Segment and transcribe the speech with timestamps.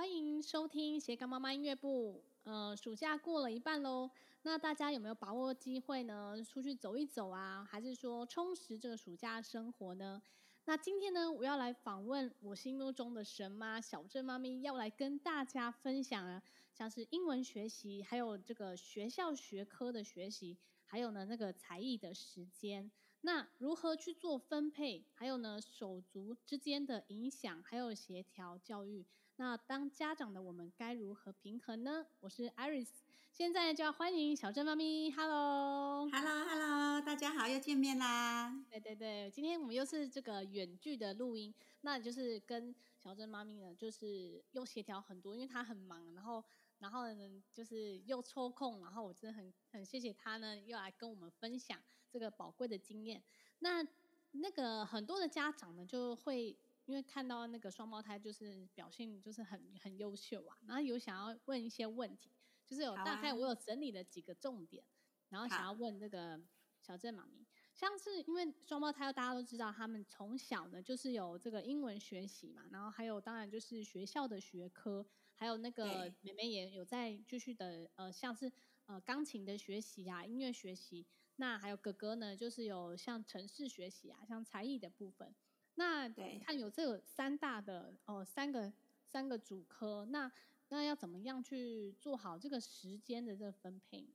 [0.00, 2.24] 欢迎收听斜杠妈妈音乐部。
[2.44, 4.10] 呃，暑假过了一半喽，
[4.44, 6.42] 那大家有没有把握机会呢？
[6.42, 10.22] 出去走一走啊，还是说充实这个暑假生活呢？
[10.64, 16.42] 那今天呢，我要来访问我心目中的神妈小镇妈咪，要来跟大家分享啊，
[16.72, 20.56] 像是英文学习，还有这个学校学科的学习，
[20.86, 22.90] 还有呢那个才艺的时间。
[23.20, 25.04] 那如何去做分配？
[25.12, 29.04] 还有呢，手足之间的影响，还有协调教育。
[29.40, 32.04] 那当家长的我们该如何平衡呢？
[32.20, 32.88] 我是 Iris，
[33.32, 35.10] 现在就要欢迎小镇妈咪。
[35.12, 38.54] Hello，Hello，Hello，大家好，又见面啦。
[38.68, 46.44] 对对对，今天我们又是这个远距的录音，那就是跟小镇妈咪呢，就是又协调很多，因为她很忙，然后。
[46.78, 51.78] 然后呢，就是又抽空，然后我真的很很谢谢她呢，又来跟我们分享
[52.10, 53.22] 这个宝贵的经验。
[53.58, 53.86] 那
[54.32, 56.56] 那个很多的家长呢，就会
[56.86, 62.30] 因为看到那个双胞胎就是表现就是很很优秀啊，然后有想要问一些问题，
[62.66, 64.84] 就是有大概我有整理了几个重点，
[65.28, 66.40] 然后想要问那个
[66.80, 67.46] 小镇妈咪。
[67.72, 78.52] 像是因为双胞胎，大家都知道，他们从小呢就是有这个英文学习嘛，然后还有当然就是学校的学科，还有那个妹妹也有在继续的呃，像是
[78.86, 81.06] 呃钢琴的学习啊，音乐学习，
[81.36, 85.34] 那还有哥哥呢，就是有像城市学习啊，像才艺的部分。
[85.74, 88.72] 那你看有这个三大的哦、呃，三个
[89.10, 90.30] 三个主科，那
[90.68, 94.06] 那要怎么样去做好这个时间的这个分配？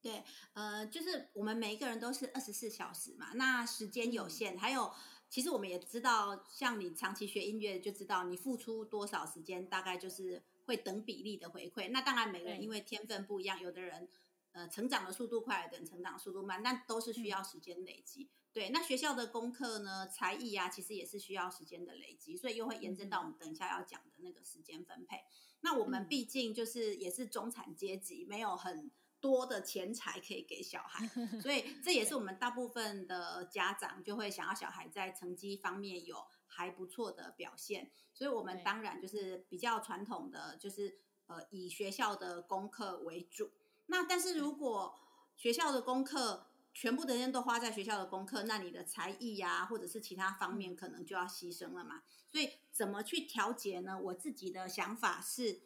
[0.00, 4.56] 对，呃，就是我们每一个人都是二十四小时嘛，那时间有限。
[4.56, 4.92] 还有，
[5.28, 11.90] 其实我们也知道，像你长期学音乐，就知道你付出多少时间，大概就是会等比例的回馈。
[11.90, 14.08] 那当然，每个人因为天分不一样，有的人
[14.52, 18.28] 呃成长的速度快，有的人成长的速度慢，但都是需要时间累积。
[18.52, 25.20] 对，那学校的功课呢，才艺啊，其实也是需要时间的累积，所以又会延伸到我们等一下要讲的那个时间分配。
[25.60, 28.90] 那我们毕竟就是也是中产阶级，没有很。
[29.20, 31.04] 多的钱财可以给小孩，
[31.42, 43.50] 所以 这也是我们大部分的家长就会想要小孩在成绩方面有还不错的表现，所以我们当然就是比较传统的，就是呃以学校的功课为主。
[43.86, 44.96] 那但是如果
[45.34, 46.47] 学校的功课
[46.80, 52.04] 全部的人都花在学校的功课，那你的才艺呀或者是其他方面可能就要牺牲了嘛。
[52.30, 53.98] 所以怎么去调节呢？
[54.00, 55.60] 我自己的想法是，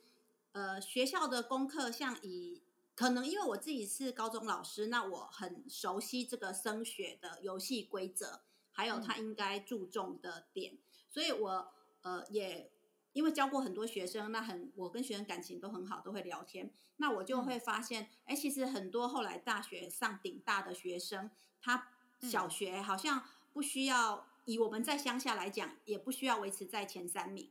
[0.53, 2.63] 呃学校的功课像以。
[2.95, 10.79] 可能因为我自己是高中老师，那我很熟悉这个升学的游戏规则，还有他应该注重的点，嗯、
[11.11, 12.71] 所以我呃也
[13.13, 21.31] 因为教过很多学生，那很我跟学生感情都很好，都会聊天，那我就会发现，哎、嗯，其实很多后来大学上顶大的学生，
[21.61, 21.89] 他
[22.21, 27.51] 小学好像不需要，嗯、以我们在乡下来讲，也不需要维持在前三名，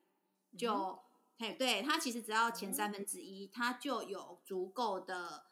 [0.57, 0.73] 就。
[0.73, 0.99] 嗯
[1.41, 5.47] 嘿，对，他其实只要前三分之一，他就有足够的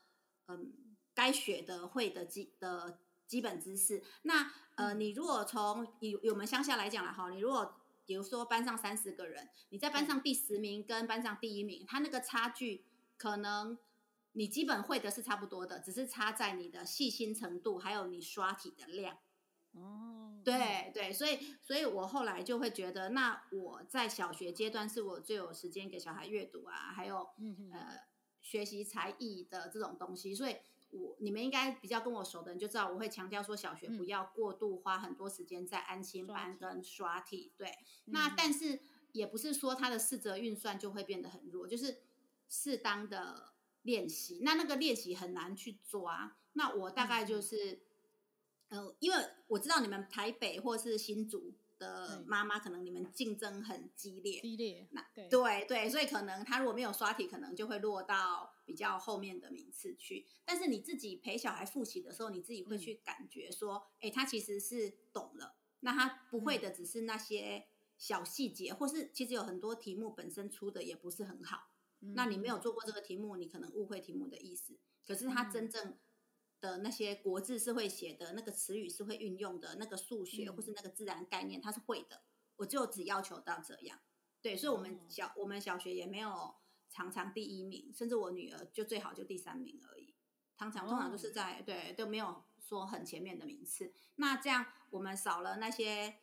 [0.46, 0.72] 嗯
[1.16, 4.04] 该学的会的基的基本知识。
[4.22, 7.79] 那呃，你如果从以我们乡下来讲了哈，你如果
[8.10, 12.84] 比如说班上三十个人，你在班上第十名跟班上第一名，他那个差距
[13.18, 13.78] 可能
[14.32, 19.20] 你基本会的是差不多的，只是差在你的细心程度，还有你刷题的量。
[19.74, 27.30] 哦，对对，所以所以我后来就会觉得，那我在小学阶段是我最有时间给小孩阅读啊，还有
[27.72, 28.08] 呃
[28.42, 30.56] 学习才艺的这种东西，所以
[30.92, 37.52] 我你们应该比较跟我熟的人就知道，我会强调说小学不要过度花很多时间在安心班跟刷题。
[37.58, 37.70] 对，
[38.06, 38.80] 嗯、那但是
[39.12, 42.00] 也不是说他的四则运算就会变得很弱，就是
[42.48, 44.40] 适当的练习。
[44.44, 47.74] 那那个练习很难去抓，那我大概就是。
[47.74, 47.80] 嗯
[48.70, 49.18] 呃，因为
[49.48, 54.88] 我知道你们台北或是新竹的妈妈，可能你们竞争很激烈，激烈。
[54.92, 60.28] 那对对对，所以可能他如果没有刷题，可能就会落到比较后面的名次去。
[60.46, 65.56] 但是你自己陪小孩复习的时候，你自己会去感觉说，哎、嗯，他其实是懂了。
[65.80, 67.66] 那他不会的只是那些
[67.98, 71.72] 小细节，嗯、或是其实有很多题目本身出的也不是很好。
[72.02, 74.78] 嗯、那你没有做过这个题目，你可能误会题目的意思。
[75.08, 75.98] 可是他真正。
[76.62, 82.22] 的那些国字是会写的，那个词语是会运用的，那个数学或是那个自然概念，他是会的。
[82.58, 83.98] 我就只要求到这样，
[84.42, 86.54] 对，所以我们小我们小学也没有
[86.90, 90.14] 常常第一名，甚至我女儿就最好就第三名而已。
[90.58, 93.94] 常常通常都是在对都没有说很前面的名次。
[94.16, 96.18] 那这样我们少了那些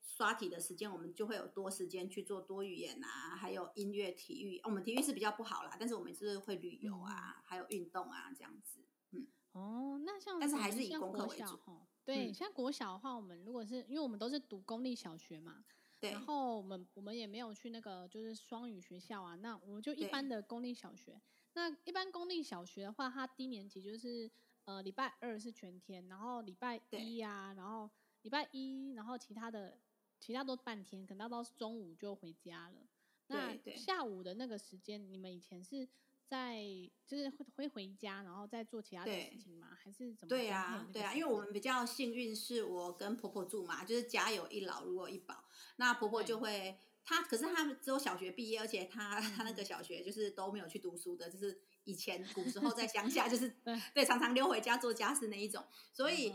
[0.00, 4.60] 刷题的时间，我们就会有多时间去做多语言啊，还有音乐、体育。
[4.64, 8.80] 我们体育是比较不好啦，但是我们是会旅游啊，还有运动啊这样子。
[9.10, 11.58] 嗯哦，那像但是还是以功课为主。
[12.04, 15.64] 对，像国小的话，我们如果是因为我们都是读公立小学嘛，
[16.02, 16.10] 对。
[16.10, 21.20] 然后我们我们也没有去那个就是双语学校啊，那我们就一般的公立小学。
[21.54, 24.28] 那一般公立小学的话，它低年级就是
[24.64, 27.88] 呃礼拜二是全天，然后礼拜一啊，然后
[28.22, 29.78] 礼拜一，然后其他的
[30.18, 32.88] 其他都半天，可能到中午就回家了。
[33.28, 35.88] 那下午的那个时间，你们以前是
[36.32, 36.64] 在
[37.06, 39.76] 就是会会回家，然后再做其他的事情吗？
[39.78, 40.28] 还是怎么？
[40.28, 45.44] 对呀，对啊，因为我们比较幸运，是我跟婆婆住嘛，就是家有一老如有一宝，
[45.76, 46.78] 那婆婆就会。
[47.04, 53.48] 她可是她只有小学毕业，而且她她那个小学就是都没有去读书的，就是以前古时候在乡下， 就是
[53.92, 55.64] 对常常溜回家做家事那一种。
[55.92, 56.32] 所以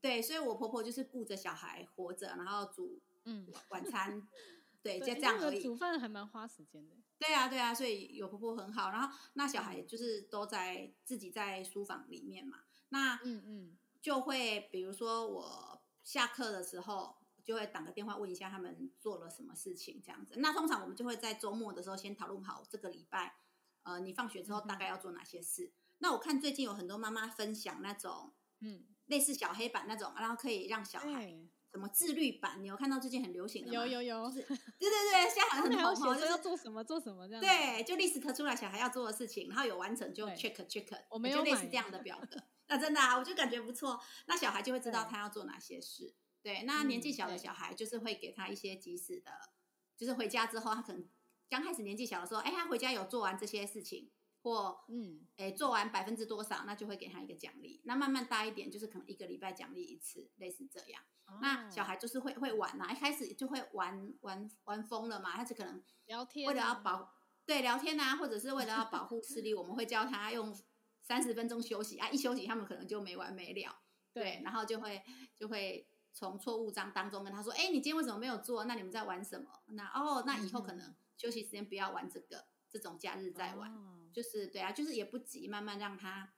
[0.00, 4.26] 对，所以我婆婆就是顾着小孩活着，然后煮嗯晚餐，
[4.82, 5.62] 对，就这样而已。
[5.62, 6.96] 煮饭还蛮花时间的。
[7.18, 8.90] 对啊，对啊，所以有婆婆很好。
[8.90, 17.16] 然后那小孩就是都在自己在书房里面嘛，那嗯嗯就会比如说我下课的时候。
[17.48, 20.34] 就会打个电话问一下他们做了什么事情，这样子。
[20.36, 23.36] 那通常我们就会在周末的时候先讨论好这个礼拜，
[23.84, 25.64] 呃，你放学之后大概要做哪些事。
[25.64, 31.34] 嗯、那我看最近有很多妈妈分享那种，嗯，类似小黑板那种，然后可以让小孩
[31.70, 33.74] 什么自律版，你有看到最近很流行的吗？
[33.74, 37.42] 有有有，就是、对对对，现在好像很红，就是要做什么做什么这样。
[37.42, 42.40] 对，就 list 出来小孩要做的事情，然后有完成就 check check，就类似这样的 表格。
[42.68, 46.14] 那真的啊，我就感觉不错，那小孩就会知道他要做哪些事。
[46.42, 49.48] 对，那年纪小的小孩就是会给他一些及时的，嗯、
[49.96, 51.06] 就是回家之后，他可能
[51.50, 54.10] 刚开始年纪小的时候，哎，他回家有做完这些事情，
[54.48, 57.82] 或嗯，哎，做完百分之多少，那就会给他一个奖励。
[57.84, 61.02] 那慢慢大一点，就是可能一个礼拜奖励一次，类似这样。
[61.26, 67.12] 哦、那小孩就是会会玩啊，一开始就会玩玩玩疯了嘛，他就可能聊天，为了要保
[67.44, 70.56] 对聊天啊，或者是为了要保护视力， 我们会教他用
[71.02, 73.78] 三十分钟休息啊，一休息他们可能就没完没了，
[74.14, 75.02] 对，对然后就会
[75.36, 75.88] 就会。
[76.10, 78.64] 从错误章当中跟他说：“哎，你今天为什么没有做？
[78.64, 79.62] 那你们在玩什么？
[79.66, 83.70] 那哦，那以后可能休息时间不要玩这个，嗯、这种假日再玩。
[83.72, 86.34] 哦、就是对啊，就是也不急，慢慢让他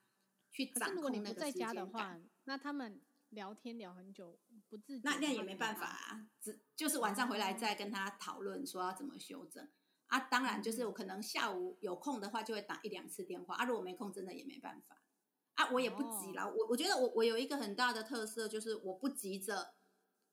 [0.51, 4.37] 去掌控那个时间话，那他们聊天聊很久
[4.69, 9.71] 不自，那那也没办法啊，只就是晚上回来再跟他讨论说要怎么修正、嗯、
[10.05, 10.19] 啊。
[10.19, 13.65] 当然，就是我可能下午有空的话就会打一两次电话啊。
[13.65, 15.01] 如果没空，真的也没办法。”
[15.57, 16.47] 啊，我也不急了。
[16.47, 19.73] 我我觉得我我有一个很大的特色，就是我不急着，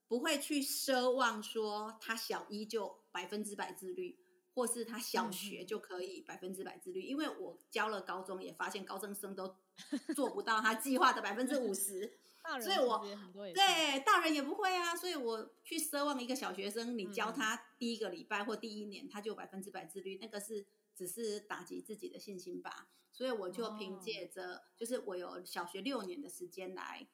[0.07, 4.19] 不会去奢望说他小一就百分之百自律，
[4.59, 7.03] 或是他小学就可以百分之百自律。
[7.03, 9.55] 因为我教了高中，也发现高中生都
[10.17, 12.19] 做不到他计划的百分之五十。
[12.61, 13.07] 所以我
[13.55, 14.97] 对大人也不会啊。
[14.97, 22.89] 所以我去奢望一个小学生，你教他第一个礼拜或第一年，他就百分之百自律，那个是只是打击自己的信心吧。
[23.13, 27.07] 所以我就凭借着，就是我有小学六年的时间来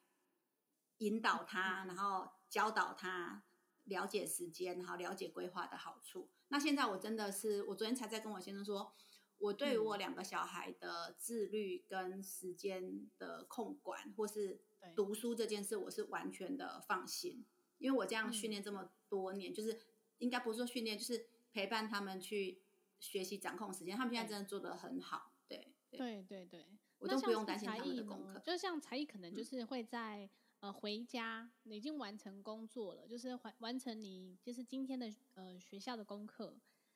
[0.97, 3.43] 引导他，然后教导他
[3.83, 6.29] 了解时间，然后了解规划的好处。
[6.49, 8.93] 那现在我真的是，我昨天才在跟我先生说，
[9.37, 14.61] 我对于我两个小孩的自律跟时间的控管，或是
[14.95, 17.45] 读书这件事，我是完全的放心，
[17.77, 19.79] 因为我这样训练这么多年，就是
[20.19, 22.61] 应该不是说训练，就是陪伴他们去
[22.99, 25.33] 学习掌控时间，他们现在真的做得很好。
[25.47, 26.23] 对对。
[26.27, 26.67] 对，
[26.99, 28.39] 我都不用担心他们的功课。
[28.39, 36.55] 就像才艺，可能就是会在、嗯、呃回家，你已经完成工作了，就是完完成你就是今天的呃学校的功课，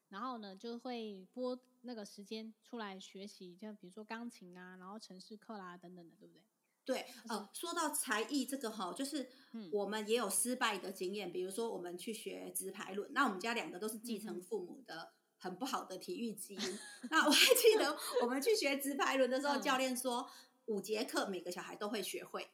[0.09, 6.43] 然后呢就会拨那个时间出来学习，像比如说钢琴啊，然后城市课啦等等的，对不对？
[6.85, 9.29] 对，呃，说到才艺这个哈，就是
[9.71, 14.95] 我们也有失败的经验，嗯、比如说我们去学直排轮，那我们家两个都是继承父母的。
[15.01, 15.09] 嗯
[15.41, 16.79] 很不好的体育基因。
[17.09, 20.29] 那我还记得我们去学直排轮的时候，教练说
[20.65, 22.49] 五节课每个小孩都会学会。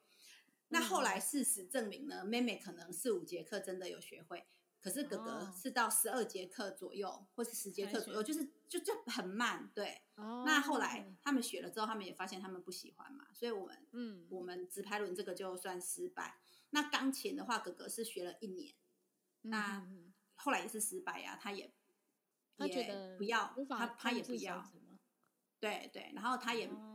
[0.69, 4.47] 那后来事实证明呢，妹妹可能四五节课真的有学会，
[4.79, 9.71] 可是哥哥是到十二节课左右，或是十节课左右，就是就就很慢。
[9.73, 16.39] 对，那后来他们学了之后，他们也发现他们不喜欢嘛，所以我们嗯，我们直排轮这个就算失败。
[16.71, 18.75] 那钢琴的话，哥哥是学了一年，
[19.41, 19.87] 那
[20.35, 21.73] 后来也是失败呀，他也。
[22.57, 24.71] 他觉得不要，他他也不要，
[25.59, 26.94] 对对，然后他也、哦、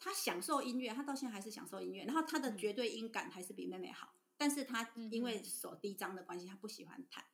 [0.00, 7.24] 他享受音乐，他到现在还是享受音乐，然后他的绝对音感还是比妹妹好，嗯、但是他因为手低张的关系，他不喜欢弹。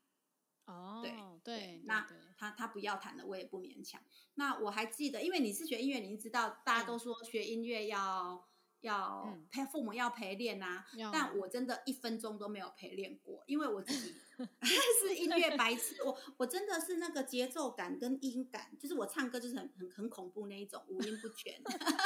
[0.66, 1.10] 哦，对
[1.42, 2.06] 对，对对那
[2.36, 4.02] 他他不要弹了，我也不勉强。
[4.34, 8.46] 那我还记得，因为你是学音乐，你知道大家都说学音乐要。
[8.82, 14.14] 要陪父母要陪练啊，但我真的一分钟都没有陪练过，因为我自己
[15.00, 21.60] 是音乐白痴，我我真的是那个节奏感跟音感，就是我唱歌就是很很很恐怖那一种，五音不全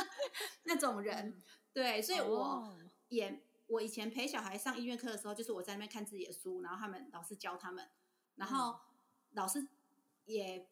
[0.65, 1.41] 那种人，
[1.73, 7.89] 对，所以我也我以前陪小孩上音乐课的时候，就是我在那边看自己的书，然后他们老师教他们，
[8.37, 8.79] 然后
[9.33, 9.67] 老师
[10.25, 10.69] 也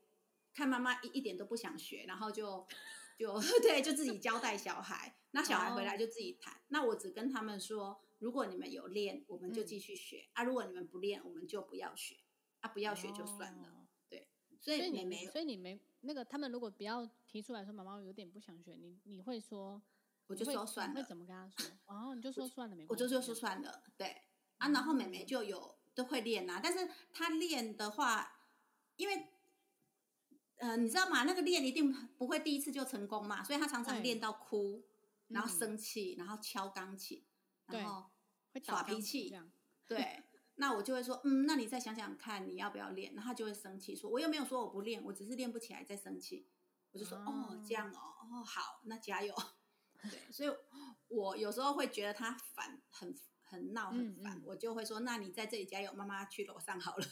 [0.54, 2.66] 看妈妈一一点都不想学，然后就
[3.18, 5.16] 就 对，就自己交代小孩。
[5.32, 6.62] 那小孩回来就自己弹。
[6.68, 12.16] 那我只跟他们说，如果你们有练，我们就继续学啊；如果你们不练，我们就不要学
[12.60, 13.88] 啊，不要学就算了。
[14.08, 14.28] 对，
[14.60, 19.82] 所以你没，所以你没那个，他们如果不要提出来说，妈妈有点不想学，你你会说，
[20.28, 20.94] 我就说算了。
[20.94, 21.66] 会怎么跟他说？
[21.86, 23.04] 哦，你就说算了，没关系。
[23.04, 24.16] 我就就说算了，对
[24.58, 24.68] 啊。
[24.68, 28.46] 然后妹妹就有都会练啊，但是她练的话，
[28.96, 29.26] 因为。
[30.58, 31.24] 呃，你知道吗？
[31.24, 34.84] 那个练一定不会第一次就成功嘛，所以他常常练到哭，
[35.28, 37.24] 然后生气，然后敲钢琴，
[37.66, 38.10] 然后
[38.64, 39.34] 耍脾气。
[39.86, 40.22] 对，
[40.56, 43.14] 那我就会说，嗯，那你再想想看，你要不要练？
[43.14, 46.48] 然后他就会生气，说我又没有说我不练，我只是练不起来再生气。
[46.92, 49.34] 我就说，哦，这样哦，哦，好，那加油。
[50.10, 50.50] 对，所以
[51.08, 57.04] 我有时候会觉得他烦，很很闹，很烦，我就会说，那你在这里加油，妈妈去楼上好了。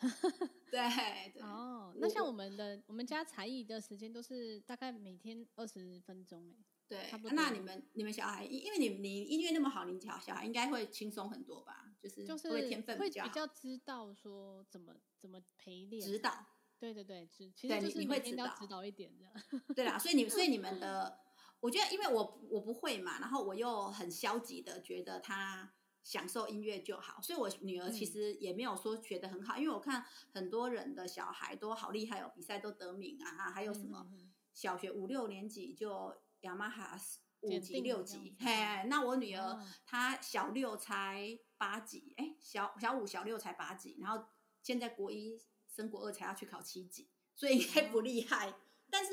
[0.70, 0.80] 对，
[1.34, 11.92] 对哦，那像我们的我，我们家才艺的时间都是大概每天二十分钟哎，对，那你们你们小孩，因为你你音乐那么好，你小小孩应该会轻松很多吧？
[12.00, 16.46] 就是就是会天分比较，会比较知道说怎么怎么陪练指导，
[16.78, 21.18] 对对对，指其实就是你会指导指导一点这样，对啦，所以你 所以你们的，
[21.60, 25.72] 我觉得因为我我不会嘛，然后我又很消极的觉得他。
[26.08, 34.08] 享受音乐就好，所以我女儿其实也没有说学得很好，嗯、因为我看很多人的小孩都好厉害哦，比赛都得名啊，还有什么
[34.54, 36.98] 小学五六年级就雅马哈
[37.42, 44.24] 五级六级，嘿，那我女儿、哦、她小六才八级，哎，小小五小六才八级，然后
[44.62, 45.38] 现在国一
[45.68, 48.54] 升国二才要去考七级，所以应该不厉害，哦、
[48.88, 49.12] 但是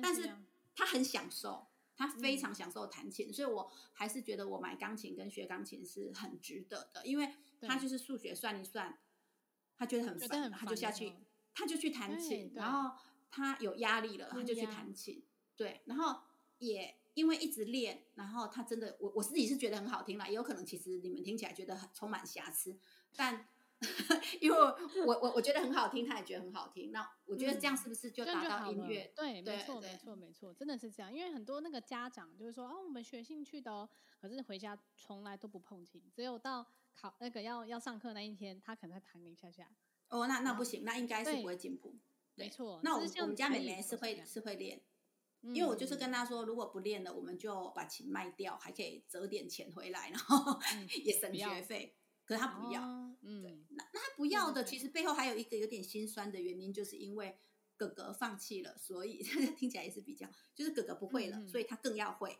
[0.00, 0.38] 但是
[0.74, 1.66] 她很享受。
[2.00, 8.98] 他非常享受弹琴，嗯，所以我还是觉得我买钢琴跟学钢琴是很值得的，因为他就是数学算一算，
[9.76, 11.12] 他觉得很烦，他就下去，
[11.52, 12.96] 他就去弹琴，然后
[13.30, 15.22] 他有压力了，他就去弹琴，
[15.54, 16.22] 对，然后
[16.58, 22.78] 也因为一直练，然后他真的，我我自己是觉得很好听啦，也有可能其实你们听起来觉得很充满瑕疵，
[23.14, 23.46] 但。
[24.40, 24.74] 因为我
[25.06, 26.92] 我我觉得很好听，他也觉得很好听。
[26.92, 29.10] 那我觉得这样是不是就达到音乐？
[29.16, 31.12] 嗯、对，没错，没错，没错，真的是这样。
[31.12, 33.88] 因为很多那个家长就是说：“哦，我们学兴趣的哦，
[34.20, 39.66] 可是回家从来都不碰琴，只有到考那个要要上课那一天，他可能在弹一下下。”
[40.10, 41.94] 哦，那那不行，那应该是不会进步。
[42.34, 42.80] 没错。
[42.82, 44.82] 那我我们家妹妹是会是会练，
[45.40, 50.60] 因为我就是跟他说，如果不练了，我们就把琴卖掉，还可以折点钱回来，然后
[51.02, 51.96] 也省学费。
[52.24, 57.38] 可是他不要，哦、嗯，对，那那他不要的，其实背后还有一个有点心酸的原因，就是因为
[57.76, 59.22] 哥哥放弃了，所以
[59.56, 62.38] 听起来也是比较，就是哥哥不会了，嗯、所以他更要会，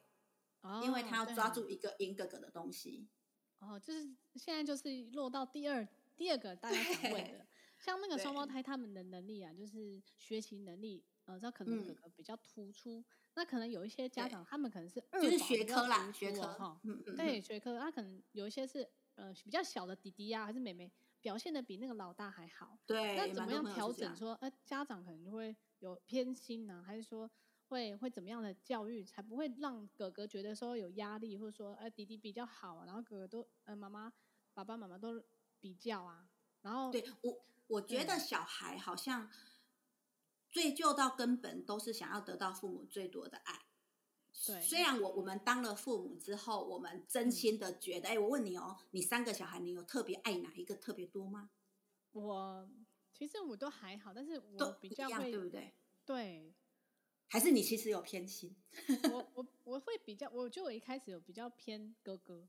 [0.63, 3.09] 哦，因为他要抓住一个赢哥哥的东西。
[3.61, 7.47] 哦，就是现在就是落到第二第二个大家想问的，
[7.79, 13.05] 像那个双胞胎他们的能力啊，就是学习能力，呃，这可能哥哥比较突出，嗯、
[13.37, 18.91] 那可能有一些家长他们可能是二就是学科啦，学科哈，嗯嗯，对，学科，他可能有一些是。
[19.17, 22.79] 呃，比较小的弟弟呀、啊，还是妹妹，表现的比那个老大还好。
[22.87, 24.17] 对，那怎么样调整？
[24.17, 27.31] 说，呃，家长可能就会有偏心呢、啊，还是说
[27.69, 34.12] 会会怎么样的教育，才不会让哥哥觉得说有压力，或者说，呃，弟弟比较好、啊，然后哥哥都，呃，妈妈、
[34.55, 35.23] 爸爸妈妈都
[35.61, 36.29] 比较啊。
[36.62, 39.31] 然后，对我，我觉得小孩好像
[40.50, 43.70] 追究到根本，都是想要得到父母最多的爱。
[44.47, 51.51] 对，虽然我我们当了父母之后，我们真心的觉得，哎、嗯，我问你哦，你三个小孩，你有特别爱哪一个特别多吗？
[52.13, 52.71] 我
[53.13, 55.75] 其实我都还好，但是我比较会，对不对？
[56.07, 56.55] 对，
[57.29, 58.57] 还是你其实有偏心？
[59.13, 62.49] 我我我会比较，我就我一开始有比较偏哥哥，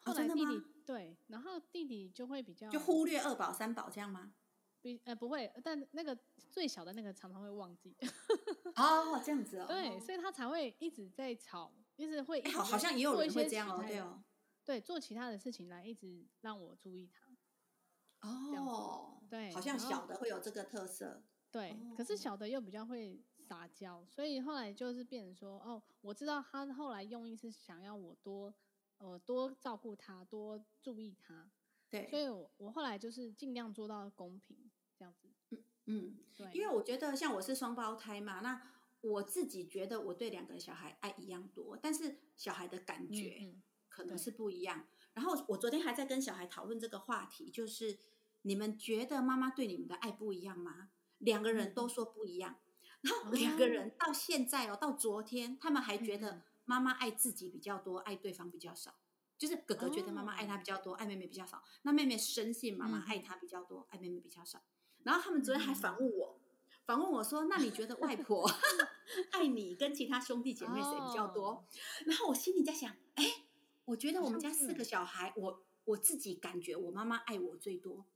[0.00, 4.34] 后来弟弟、哦、对，然后弟弟就会比较就忽略二宝三宝这样吗？
[4.82, 6.16] 比呃不会，但那个
[6.50, 7.96] 最小的那个常常会忘记。
[8.76, 9.66] 哦，这样子哦。
[9.66, 14.22] 对，所以他才会一直在吵，就是会一直好，好像也有人会这样哦，对哦。
[14.64, 18.28] 对，做其他的事情来一直让我注意他。
[18.28, 21.22] 哦，对，好像小的会有这个特色。
[21.50, 28.54] 对，哦、可是小的又比较会撒娇，所以后来就是变成说，哦，我知道他后来用意是想要我多
[28.98, 31.50] 呃多照顾他，多注意他。
[31.92, 34.56] 对，所以我我后来就是尽量做到公平
[34.98, 35.28] 这样子。
[35.50, 38.62] 嗯嗯，对，因为我觉得像我是双胞胎嘛，那
[39.02, 43.52] 我自己觉得我对两个小孩爱一样多，但是小孩的感觉
[43.90, 44.86] 可能是不一样。
[45.12, 47.98] 然后我昨天还在跟小孩讨论这个话题，就是
[48.40, 50.88] 你们觉得妈妈对你们的爱不一样吗？
[51.18, 58.94] 两个人都说不一样，嗯、然后两个人到现在哦，到昨天他们还觉得妈妈爱自己比较多，爱对方比较少。
[59.42, 61.64] 就是哥哥觉得妈妈爱他比较多，爱妹妹比较少。
[61.82, 64.62] 那妹妹深信妈妈爱他比较多，爱妹妹比较少。
[65.02, 66.38] 然后他们昨天还反问我，
[66.86, 68.48] 反问我说：“那你觉得外婆
[69.32, 71.66] 爱你跟其他兄弟姐妹谁比较多？”
[72.06, 73.42] 然后我心里在想，哎，
[73.84, 78.06] 我觉得我们家四个小孩，我我自己感觉我妈妈爱我最多。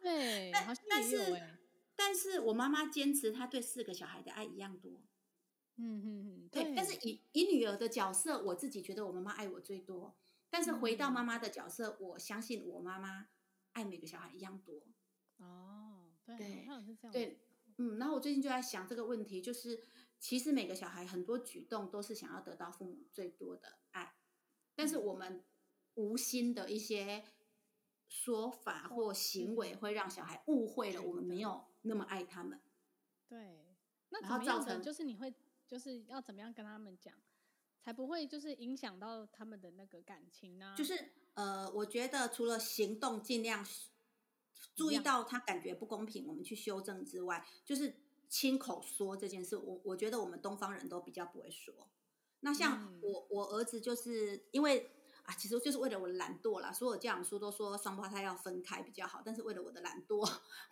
[0.00, 0.52] 对，
[0.88, 1.42] 但是
[1.96, 5.02] 但是我妈妈坚持她对四个小孩的爱一样多。
[5.76, 6.74] 嗯嗯嗯，对。
[6.74, 10.14] 但是以以女儿的角色，我自己觉得我妈妈爱我最多。
[10.48, 13.28] 但是回到妈妈的角色，我相信我妈妈
[13.72, 14.80] 爱每个小孩一样多。
[15.38, 17.40] 哦，对，对，对，
[17.76, 17.98] 嗯。
[17.98, 19.82] 然后我最近就在想这个问题，就是
[20.18, 24.14] 其实每个小孩很多举动都是想要得到父母最多的爱，
[24.74, 25.44] 但是我们
[25.94, 27.24] 无心的一些
[28.08, 32.62] 说法或行为，会让小孩误会了我们没有那么爱他们。
[33.28, 33.76] 对，
[34.10, 35.34] 那然后造成就是你会。
[35.66, 37.14] 就是要怎么样跟他们讲，
[37.80, 40.74] 才不会就是影响到他们的那个感情呢？
[40.76, 43.66] 就是呃，我觉得除了行动尽量
[44.74, 47.94] 注意到他感觉不公平，我们去修正之外，就是
[48.28, 51.88] 亲口说这件事，我我觉得我们东方人都比较不会说。
[52.40, 54.92] 那像我、嗯、我儿子就是因为。
[55.26, 56.72] 啊，其实就是为了我的懒惰啦。
[56.72, 60.18] 所有教养书都说双胞胎要分开比较好，但是为了我的懒惰，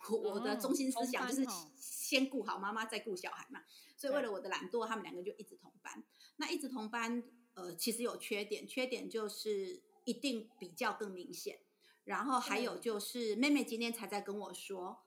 [0.09, 1.45] 我，我的中心思想就是
[1.75, 3.61] 先顾好妈妈，再顾小孩嘛。
[3.97, 6.01] 所以为了我的懒惰，他们两个就一直同班。
[6.37, 7.21] 那一直同班，
[7.53, 11.59] 呃，其实有缺点，缺点就是一定比较更明显。
[12.05, 14.99] 然后还有就是妹妹今天才在跟我说，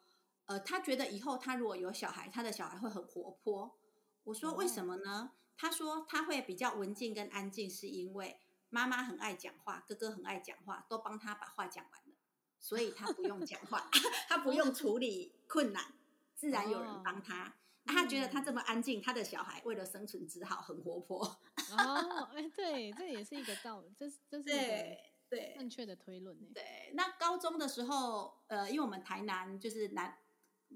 [0.44, 3.78] 呃，她觉得以后她如果有小孩，她的小孩会很活泼。
[4.24, 5.32] 我说为什么呢？
[5.56, 8.38] 她说她会比较文静跟安静，是因为。
[8.70, 12.14] 妈妈很爱讲话，哥哥很爱讲话，都帮他把话讲完了，
[12.60, 13.88] 所以他不用讲话，
[14.28, 15.94] 他不用处理困难，
[16.34, 17.46] 自然有人帮他。
[17.46, 17.52] 哦、
[17.86, 21.24] 他觉得他这么安静，他的小孩为了生存只好很活泼。
[21.70, 24.98] 哦，哎，对，这也是一个道理，这是这是对
[25.30, 26.36] 对正确的推论。
[26.52, 30.18] 对，那高中的时候，呃，因为我们台南就是南，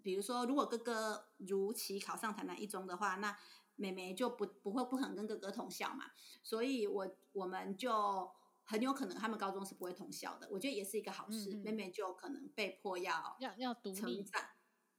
[0.02, 3.36] 比如说如果哥哥如期考上台南一中的话，那。
[3.76, 6.10] 妹妹就不不会不可能跟哥哥同校嘛，
[6.42, 8.30] 所以我我们就
[8.64, 10.48] 很有可能他们高中是不会同校的。
[10.50, 14.24] 我觉得也是一个好事，嗯嗯妹妹就可能被迫要要要独立，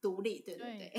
[0.00, 0.92] 独立，对对对，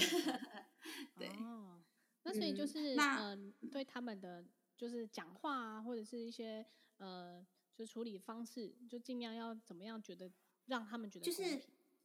[1.15, 1.27] 对。
[1.39, 1.83] 哦，
[2.23, 3.37] 那所以就是、嗯、那、呃、
[3.71, 4.43] 对他们的
[4.75, 6.65] 就是讲话啊，或者是一些
[6.97, 10.31] 呃，就处理方式，就尽量要怎么样，觉得
[10.65, 11.61] 让他们觉得就是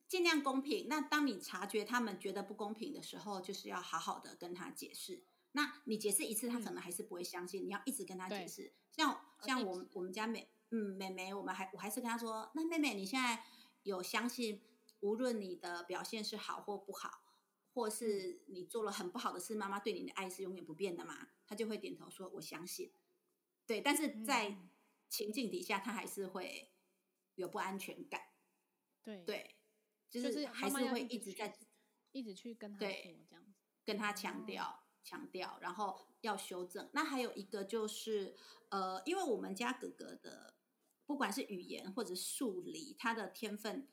[0.06, 0.88] 尽量公平。
[0.88, 5.24] 那当你察觉他们觉得不公平的时候，就是要好好的跟他解释。
[5.52, 7.64] 那你解释一次，他可能还是不会相信。
[7.64, 8.72] 嗯、你要一直跟他解释。
[8.92, 13.44] 像像我们我们家妹嗯妹妹，我们还我还是跟他说，那妹妹你现在
[13.82, 14.62] 有相信，
[15.00, 17.24] 无论你的表现是好或不好，
[17.72, 21.30] 或是你做了很不好的事，妈妈对你的爱是永远不变的吗？
[21.46, 22.92] 他就会点头说我相信。
[23.66, 24.56] 对，但是在
[25.08, 26.72] 情境底下，他还是会
[27.34, 28.20] 有不安全感。
[29.02, 29.56] 对对，
[30.08, 31.56] 就是还是会一直在
[32.12, 32.88] 一直去跟他说
[33.28, 33.52] 这样子，
[33.84, 34.79] 跟他强调。
[35.00, 36.88] 嗯强调，然后要修正。
[36.92, 38.36] 那还有一个就是，
[38.68, 40.54] 呃，因为我们家哥哥的，
[41.06, 43.88] 不管是语言或者数理，他的天分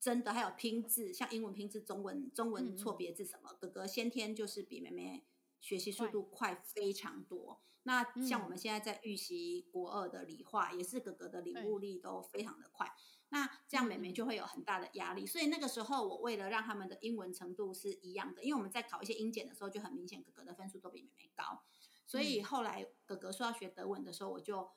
[0.00, 5.26] 真的还有拼字，像英文拼字、中文中文错别字什么，嗯、哥哥先天就是比妹妹
[5.60, 7.60] 学习速度快非常多。
[7.82, 12.92] 那像我们现在在预习国二的理化，也是哥哥的领悟力都非常的快。
[13.30, 21.62] 那这样妹妹就会有很大的压力，所以那个时候我为了让他们的英文程度是一样的，因为我们在考一些英检的时候就很明显哥哥的分数都比妹妹高，
[22.06, 24.70] 所以后来哥哥说要学德文的时候，我就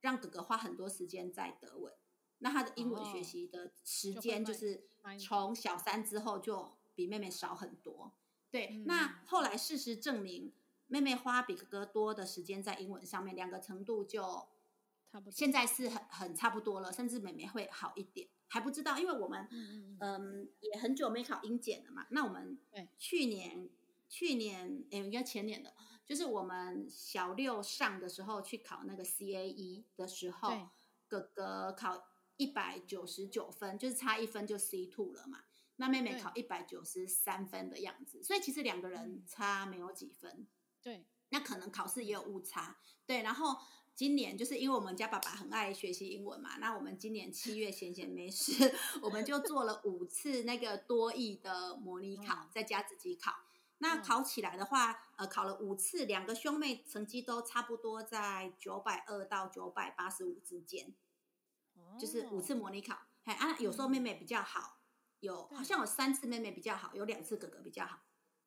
[0.00, 1.92] 让哥哥花很多时间在德文，
[2.38, 4.86] 那他的英文学习的时间就是
[5.18, 8.12] 从小三之后就比妹妹少很多。
[8.52, 10.52] 对，那后来事实证明，
[10.86, 14.46] 妹妹花比哥哥多的时间在英文上面，两个程度就。
[15.30, 22.06] 现在是很很差不多了，甚至妹妹会好一点，还不知道，因为我们嗯，嗯也很久没考英检了嘛。
[22.10, 22.58] 那我们
[22.96, 23.68] 去年
[24.08, 25.74] 去年哎，应该前年的，
[26.06, 30.68] 就是我们小六上的时候去考那个 CAE 的时候，
[31.08, 32.04] 哥哥考
[32.36, 35.40] 一百九十九分，就是差一分就 C two 了嘛。
[35.76, 40.46] 那妹妹考一百九十三分的样子，所以其实两个人差没有几分。
[40.80, 42.78] 对，那可能考试也有误差。
[43.04, 43.56] 对，然后。
[44.00, 53.30] 今年就是因为我们家爸爸很爱学习英文嘛，那我们今年七月闲闲没事， 我们就做了五次那个多义的模拟考，在家自己考。
[53.76, 60.94] 那考起来的话，呃，考了五次，两个兄妹成绩都差不多在九百二到九百八十五之间，
[61.98, 62.96] 就是五次模拟考。
[63.24, 64.78] 哎啊，有时候妹妹比较好，
[65.18, 67.98] 有好像有三次妹妹比较好，有两次哥哥比较好，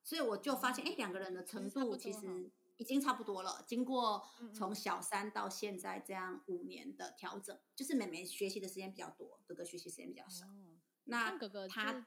[0.02, 2.50] 所以我就发现，哎，两个人的程度其实。
[2.76, 3.64] 已经差不多了。
[3.66, 10.46] 经过从小三到现在这样五年的调整，就是妹妹学习的时间比较多，哥哥学习时间比较少。
[10.46, 12.06] 哦、那哥哥他，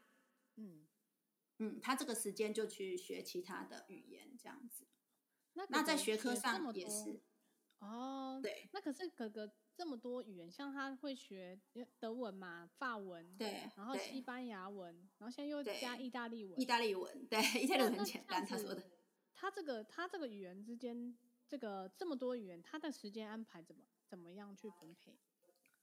[0.55, 0.85] 嗯
[1.59, 4.87] 嗯，他这个时间就去学其他的语言，这样子。
[5.53, 7.21] 那那在学科上也是。
[7.79, 8.69] 哦，对。
[8.73, 11.59] 那可是哥哥这么多语言，像他会学
[11.99, 16.59] 德文嘛、法文，对，然后西班牙文，然后现在又加意大利文。
[16.59, 18.45] 意大利文，对，意大利文很简单。
[18.45, 18.83] 他说的。
[19.39, 21.15] 他这个他这个语言之间，
[21.47, 25.15] 这个这么多语言，他的时间安排怎么怎么样去分配？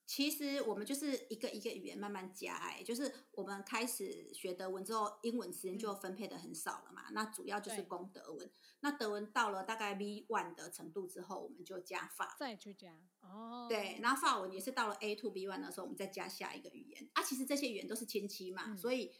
[0.06, 7.04] 其实我们就是一个一个语言慢慢加，哎，就是我们开始学德文之后，英文时间就分配的很少了嘛。
[7.08, 8.50] 嗯、那主要就是攻德文。
[8.80, 13.66] 那德文到了大概 V one 的程度之后，我们就加法，再去加哦。
[13.66, 17.08] 对，然后法文也是到了 A two B one 的时候，我们再加下一个语言。
[17.14, 19.10] 啊，其实这些语言都是亲戚嘛，嗯、所以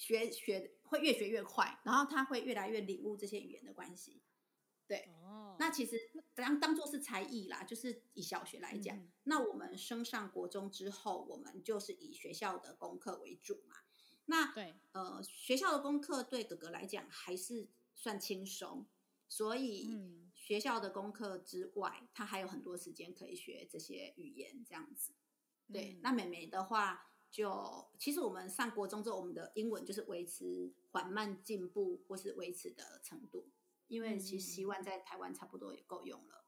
[0.00, 4.22] 学学会越学越快，然后他会越来越领悟这些语言的关系。
[4.86, 13.76] 对，哦，那其实当当做是才艺啦，就是以小学来讲，嗯、那我们升上国中之后，我们就是以学校的功课为主嘛。
[14.24, 18.88] 那对，呃，学校的功课对哥哥来讲还是算轻松，
[19.28, 19.90] 所以
[20.34, 25.12] 学校的功课之外，他还有很多时间可以学这些语言，这样子。
[25.72, 33.50] 对，嗯、那妹妹的话就，其实我们上国中之后，我们的英文就是维持缓慢进步或是维持的程度。
[33.88, 36.44] 因为其实习惯在台湾差不多也够用了，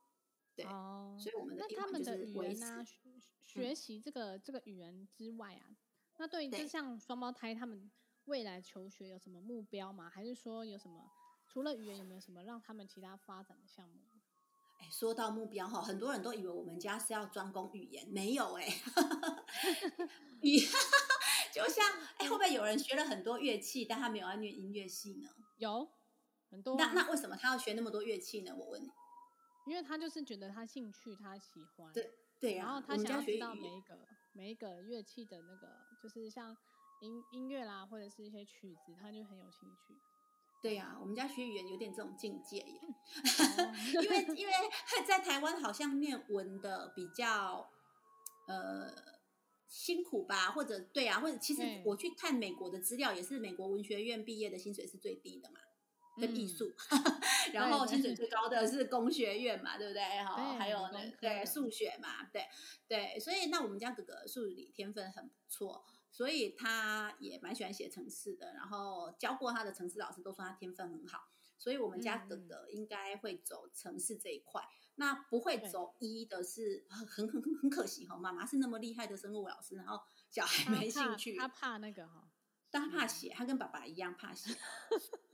[0.55, 2.63] 对，哦、所以我们的英文就是维持。
[2.63, 2.81] 啊、
[3.43, 5.75] 学习这个、嗯、这个语言之外啊，
[6.19, 7.91] 那对于就像双胞胎他们
[8.23, 10.09] 未来求学有什么目标吗？
[10.09, 11.11] 还是说有什么
[11.45, 13.99] 除了语言有没有什么让他们其他发展的项目？
[14.93, 18.67] 哎，说到目标哈，很多人都以为我们家是要专攻语言，没有哎，
[20.41, 20.59] 语
[21.51, 21.83] 就像
[22.17, 25.29] 哎，会不会有人学了很多乐器，但他没有要念音乐系呢？
[25.57, 25.89] 有。
[26.51, 28.53] 很多、啊、那那为什么他要学那么多乐器呢？
[28.55, 28.87] 我问你，
[29.65, 31.91] 因为他就是觉得他兴趣，他喜欢。
[31.91, 33.97] 对对、啊、然后他想要知道每一个
[34.33, 35.67] 每一个乐器的那个，
[35.99, 36.55] 就是像
[37.01, 39.95] 音音乐啦，或者是一些曲子，他就很有兴趣。
[40.63, 42.81] 对呀、啊，我们家学语言有点这种境界耶，
[44.01, 44.53] 因为因 为
[45.05, 47.69] 在台湾好像念文的比较
[48.47, 48.89] 呃
[49.67, 55.59] 辛苦吧，或者对啊，或者其实我去看美国的资料，也是美国文学院毕业的薪水是最低的嘛。
[56.15, 57.01] 跟艺术，嗯、
[57.53, 58.13] 然后薪水。
[58.13, 60.23] 最高的是工学院嘛，对，对不对？
[60.23, 62.45] 哈，还有那对数学嘛，对
[62.87, 74.61] 对，所以那我们家哥哥数理天分很不错，所以他也蛮喜欢写程式的，然后教过他的程式老师都说他天分很好，所以我们家哥哥应该会走程式这一块。
[74.61, 79.99] 嗯、那不会走一的是很很很很可惜哈，妈妈是那么厉害的生物老师，然后
[80.29, 82.29] 小孩没兴趣，他怕，那个哈。
[82.69, 84.55] 但他怕血，他跟爸爸一样怕血。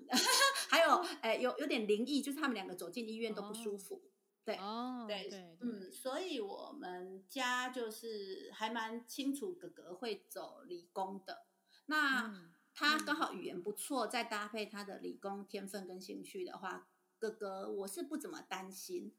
[0.70, 3.96] 还有，哎、欸，有有点灵异，就是他们两个走进医院都不舒服。
[3.96, 4.02] 哦、
[4.50, 11.46] 对，哦、对，对，嗯，所以我们家就是还蛮清楚哥哥会走理工的。
[11.88, 19.14] 那、嗯、他刚好语言不错，嗯、再搭配他的理工天分跟兴趣的话，哥哥我是不怎么担心。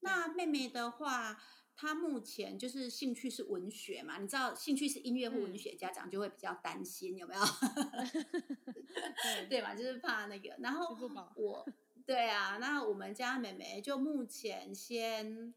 [0.00, 1.40] 那妹妹的话。
[1.80, 7.40] 她目前就是兴趣是文学嘛，你知道兴趣是音乐或文学，家长就会比较担心，有没有？
[9.48, 10.56] 对，对嘛，就是怕那个。
[10.58, 10.92] 然后
[11.36, 11.64] 我，
[12.08, 15.52] 对啊，那我们家妹妹就目前先，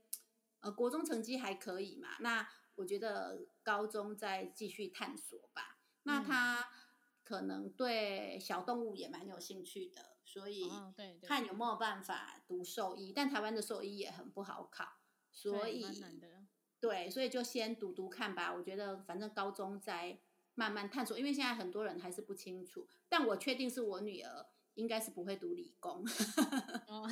[0.60, 5.78] 呃，国中成绩还可以嘛，那我觉得高中再继续探索吧。
[6.04, 6.70] 那她
[7.24, 10.70] 可能对小动物也蛮有兴趣的，所以
[11.26, 14.98] 看有没有办法读兽医，但台湾的兽医也很不好考。
[15.32, 15.86] 所以，
[16.82, 18.54] 对，所以就先读读看吧。
[18.54, 20.20] 我觉得反正高中再
[20.56, 22.90] 慢慢探索，因为现在很多人还是不清楚。
[23.08, 26.04] 但我确定是我女儿应该是不会读理工。
[26.88, 27.10] 哦，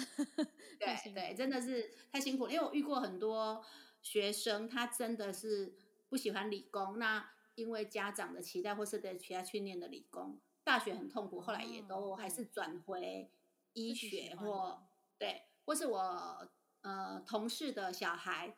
[0.79, 2.51] 对对，真的是太辛苦了。
[2.53, 3.63] 因为我遇过很多
[4.01, 5.75] 学生，他真的是
[6.09, 6.99] 不喜欢理工。
[6.99, 13.31] 那因为家长的期待，或是在其他去念的理工，大学很痛苦，后来也都还是转回
[13.73, 16.51] 医学或对，或是我。
[16.81, 18.55] 呃，同事的小孩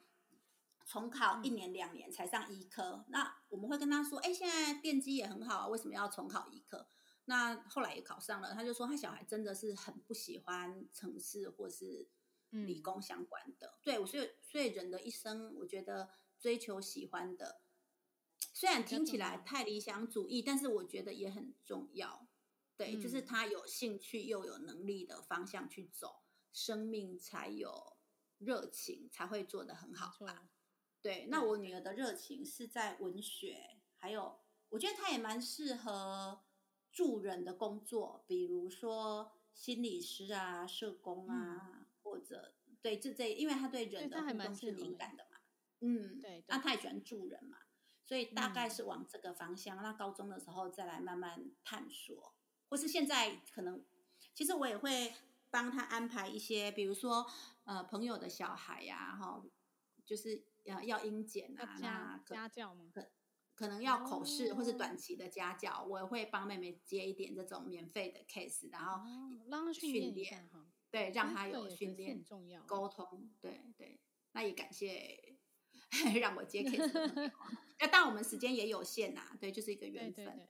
[0.85, 6.87] 重考一年两年才上医科，嗯、那我们会跟他说：“哎，现在电机也很好啊，为什么要重考医科？”
[7.31, 12.09] 那后来也考上了，他就说他小孩真的是很不喜欢城市或是
[12.49, 13.67] 理工相关的。
[13.67, 17.61] 嗯、对，所以所以人的一生，我觉得追求喜欢的，
[18.53, 22.27] 虽然听起来太理想主义，但是我觉得也很重要。
[22.75, 27.97] 对，嗯、就是他有兴趣又有能力的方向去走，生命才有。
[28.41, 30.49] 热情才会做得很好吧？
[30.99, 34.39] 对，那我女儿的热情是在文学，还有
[34.69, 36.43] 我觉得她也蛮适合
[36.91, 45.37] 助人的工作，比如说心理师啊、社工啊，嗯、或者对这这，因为他对人的互动是敏感的嘛，
[45.79, 47.57] 嗯，对，那他也喜欢助人嘛，
[48.05, 49.77] 所以大概是往这个方向。
[49.77, 52.33] 嗯、那高中的时候再来慢慢探索，
[52.69, 53.83] 或是现在可能，
[54.33, 55.13] 其实我也会
[55.49, 57.25] 帮他安排一些，比如说
[57.63, 59.43] 呃朋友的小孩呀、啊，哈，
[60.05, 62.91] 就是要要英检啊，那家教吗？
[63.55, 69.03] 可能要口试或是短期的家教，我也会帮妹妹接一点这种免费的 case，然后
[69.47, 70.49] 让她训练，
[70.89, 72.23] 对，让她有训练
[72.65, 73.99] 沟通，对对。
[74.33, 75.35] 那也感谢
[76.21, 77.31] 让我接 case
[77.79, 80.47] 那当然我们时间也有限呐，对，就是一个缘分，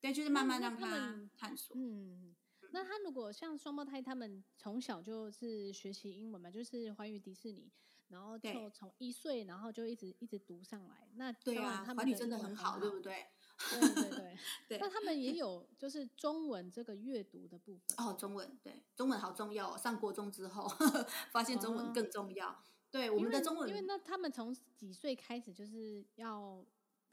[0.00, 1.76] 对，就是慢慢让她探索。
[1.76, 2.34] 嗯，
[2.70, 7.70] 那他如果像双胞胎，他们从小就是学习英文嘛，就是环宇迪士尼。
[8.08, 11.08] 然后就从一岁，然后就一直一直读上来。
[11.14, 13.26] 那对啊，他们真的很好，对不对？
[13.70, 14.36] 对对对
[14.68, 14.78] 对。
[14.80, 17.96] 那他们也 有就是中文这个阅读的部分。
[17.98, 19.78] 哦，中文对，中文好重要哦。
[19.78, 20.68] 上国中之后，
[21.30, 22.62] 发现中文更重要。
[22.90, 26.64] 对，我们的中文，因为那他们从几岁开始就是要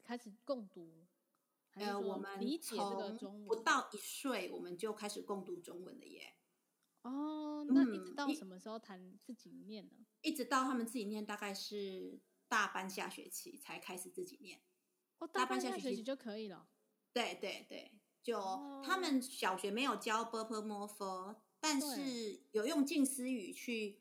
[0.03, 1.05] 开始共读？
[1.75, 6.35] 呃，我们理解这个中文不到一岁，我们就开始共读中文了耶。
[7.03, 10.05] 哦那你们到什么时候谈自己念呢？
[10.21, 14.61] 一直到他们自己念大概是大班下学期才开始自己念
[15.31, 16.67] 大班下学期就可以了？
[17.13, 18.39] 对对对就
[18.85, 23.99] 他们小学没有教 bermofer 但是有用近思语去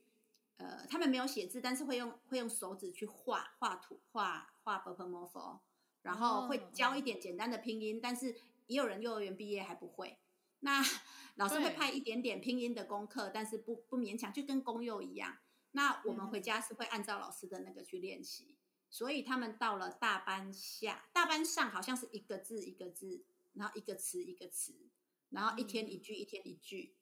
[0.58, 5.60] 呃他们没有写字但是会用会用手指去画画图画画 bermofer
[6.02, 8.34] 然后会教一点简单的拼音但是
[8.66, 10.18] 也有人幼儿园毕业还不会
[10.60, 10.82] 那
[11.36, 15.38] 老师会派一点点拼音的功课，但是不不勉强，就跟公幼一样。
[15.72, 24.74] 那我们回家是会按照老师的那个去练习，嗯、所以他们到了大班下、大班上，好像是一个字一个字，然后一个词一个词，
[25.30, 26.96] 然后一天一句一天一句，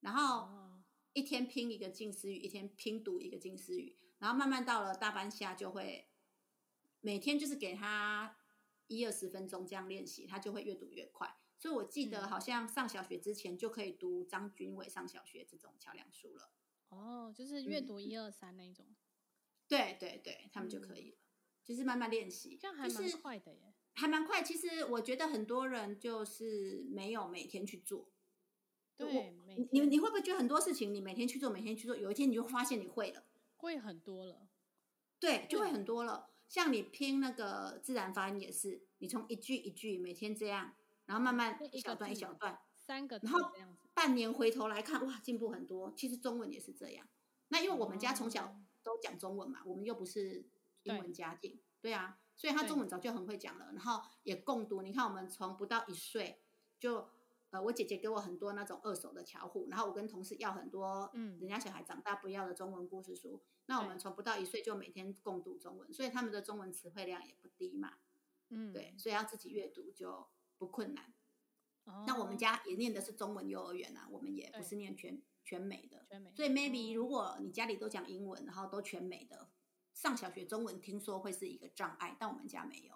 [0.00, 0.48] 然后
[1.14, 6.08] 一天拼一个近似语，一天拼读一个近似语，然后慢慢到了大班下就会
[7.00, 8.36] 每天就是给他
[8.86, 11.36] 一二十分钟这样练习，他就会越读越快。
[11.64, 16.50] 所以我记得好像上小学之前就可以读张君伟上小学这种桥梁书了。
[16.90, 18.14] 哦，就是阅读一。
[18.18, 18.94] 二三那一种，
[19.66, 21.24] 对对对，他们就可以了，嗯、
[21.64, 22.76] 就是慢慢练习，这样。
[22.76, 24.42] 还蛮快的耶，还蛮快。
[24.42, 28.12] 其实我觉得很多人就是没有每天去做，
[28.98, 29.34] 对，
[29.72, 33.24] 你你会不会觉得很多事情你每天去做，每天去做，有一天你就发现你会了，
[33.56, 34.50] 会很多了，
[35.18, 36.28] 对，就会很多了。
[36.46, 43.50] 像你拼那个自然发音也是，你从一句一句每天这样，然后慢慢一小段一小段，三个，然后
[43.92, 45.92] 半年回头来看，哇，进步很多。
[45.96, 47.06] 其实中文也是这样。
[47.48, 50.44] 那因为我们家从小都讲中文嘛，我们又不是
[50.82, 53.66] 英文家庭，对，对啊，所以他中文早就很会讲了。
[53.74, 56.42] 然后也共读，你看我们从不到一岁
[56.78, 57.08] 就，
[57.50, 63.42] 呃，我姐姐给我很多那种二手的巧虎，然后我跟同事要很多，嗯，人家小孩长大不要的中文故事书。
[63.66, 67.94] 那我们从不到一岁就每天共读中文，所以他们的中文词汇量也不低嘛。
[68.48, 70.26] 嗯，对，所以要自己阅读就
[70.58, 71.12] 不困难。
[71.84, 76.34] 哦，那我们家也念的是中文幼儿园啊，我们也不是念全全美的，全美。
[76.34, 79.50] 所以 maybe 如果你家里都讲英文，然后都全美的，
[79.92, 82.94] 上小学中文听说会是一个障碍，但我们家没有。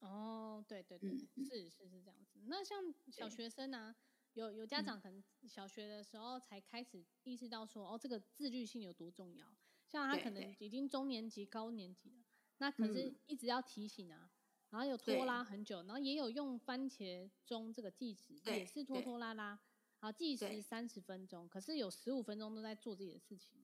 [0.00, 2.40] 哦，对对对，嗯、是是是这样子。
[2.46, 3.96] 那像小学生呢、啊，
[4.32, 9.54] 有有家长可能小学的时候才开始意识到说，哦，这个自律性有多重要。
[9.86, 12.24] 像他可能已经中年级、高年级了，
[12.58, 14.30] 那可是一直要提醒啊。
[14.74, 19.50] 然后有拖拉很久，然后也有用番茄钟这个计时，也是拖拖拉拉，
[20.00, 23.62] 然后计时三十分钟，可是有十五分钟都在做自己的事情。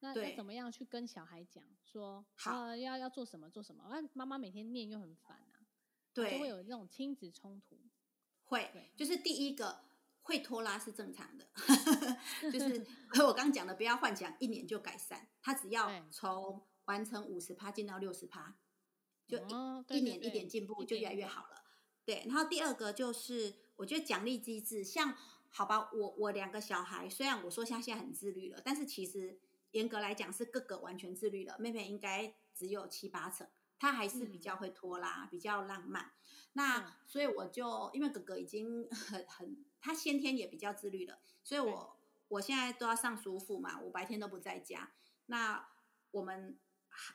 [0.00, 3.86] 那要怎么样去跟小孩讲说，呃，要要做什么做什么？
[3.88, 5.64] 那妈妈每天念又很烦啊，
[6.12, 7.80] 对，就会有这种亲子冲突。
[8.44, 9.82] 会，就是第一个
[10.20, 11.48] 会拖拉是正常的，
[12.52, 12.86] 就是
[13.26, 18.54] 我刚讲的，不要幻想一年就改善，他只要从完成五十趴进到六十趴。
[19.26, 21.62] 就一、一年一点进步，就越来越好了。
[22.04, 25.16] 对，然后第二个就是，我觉得奖励机制，像
[25.48, 29.38] 好吧，我我两个小孩，虽然我说他现在很自律了，但是其实
[29.70, 33.46] 严格来讲是哥哥完全自律了，妹妹应该只有七八成，
[33.78, 36.10] 他还是比较会拖拉，嗯、比较浪漫。
[36.54, 44.92] 那、嗯、所以我就因为哥哥已经很很，他先天也比较自律了，所以我我现在都要上叔父嘛，我白天都不在家。
[45.26, 45.68] 那
[46.10, 46.58] 我们。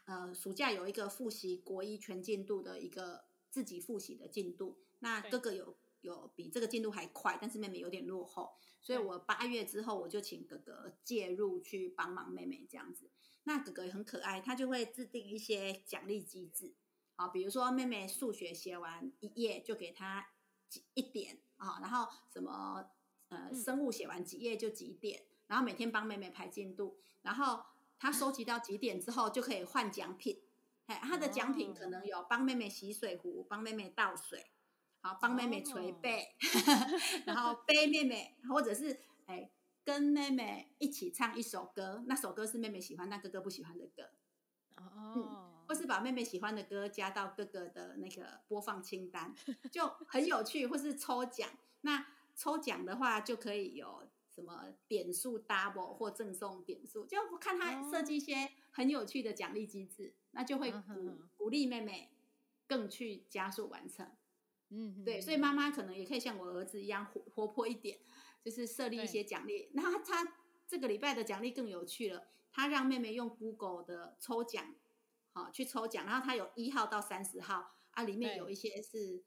[0.05, 13.09] 呃，暑假有一个复习国一全进度的一个自己复习的进度，那哥哥有有比这个进度还快，但是妹妹有点落后，所以我八月之后我就请哥哥介入去帮忙妹妹这样子。
[13.43, 16.73] 那哥哥也很可爱，他就会制定一些奖励机制，
[17.15, 20.27] 啊，比如说妹妹数学写完一页就给他
[20.67, 22.89] 几一点啊，然后什么
[23.29, 25.23] 呃生物写完几页就几点。
[25.47, 27.63] 然后每天帮妹妹排进度，然后
[27.99, 30.41] 他收集到几点之后就可以换奖品。
[30.87, 34.51] 哎，他的奖品可能有帮妹妹洗水壶，帮妹妹倒水，
[35.01, 36.35] 好，帮妹妹捶背，
[37.25, 39.51] 然后背妹妹，或者是哎
[39.83, 44.09] 跟妹妹一起唱一首歌，那首歌是妹妹喜欢但哥哥不喜欢的歌。
[44.77, 49.33] 哦、嗯，或是把妹妹喜欢的歌加到哥哥的那个播放清单，
[49.71, 50.67] 就很有趣。
[50.67, 51.49] 或是抽奖，
[51.81, 52.05] 那
[52.35, 62.11] 抽奖的话就可以有什么点数 double 或赠送点数，就看他设计一些很有趣的奖励机制，那就会鼓、嗯、鼓励妹妹
[62.67, 64.11] 更去加速完成。
[64.69, 67.97] 嗯，对，所以妈妈可能也可以像我儿子一样活活泼一点，
[68.43, 69.71] 就是设立一些奖励。
[69.73, 70.33] 那他，他
[70.67, 72.27] 这个礼拜的奖励更有趣了。
[72.51, 74.75] 他让妹妹用 Google 的抽奖，
[75.31, 79.23] 好去抽奖，然后他有一号到三十号啊，里面有一些是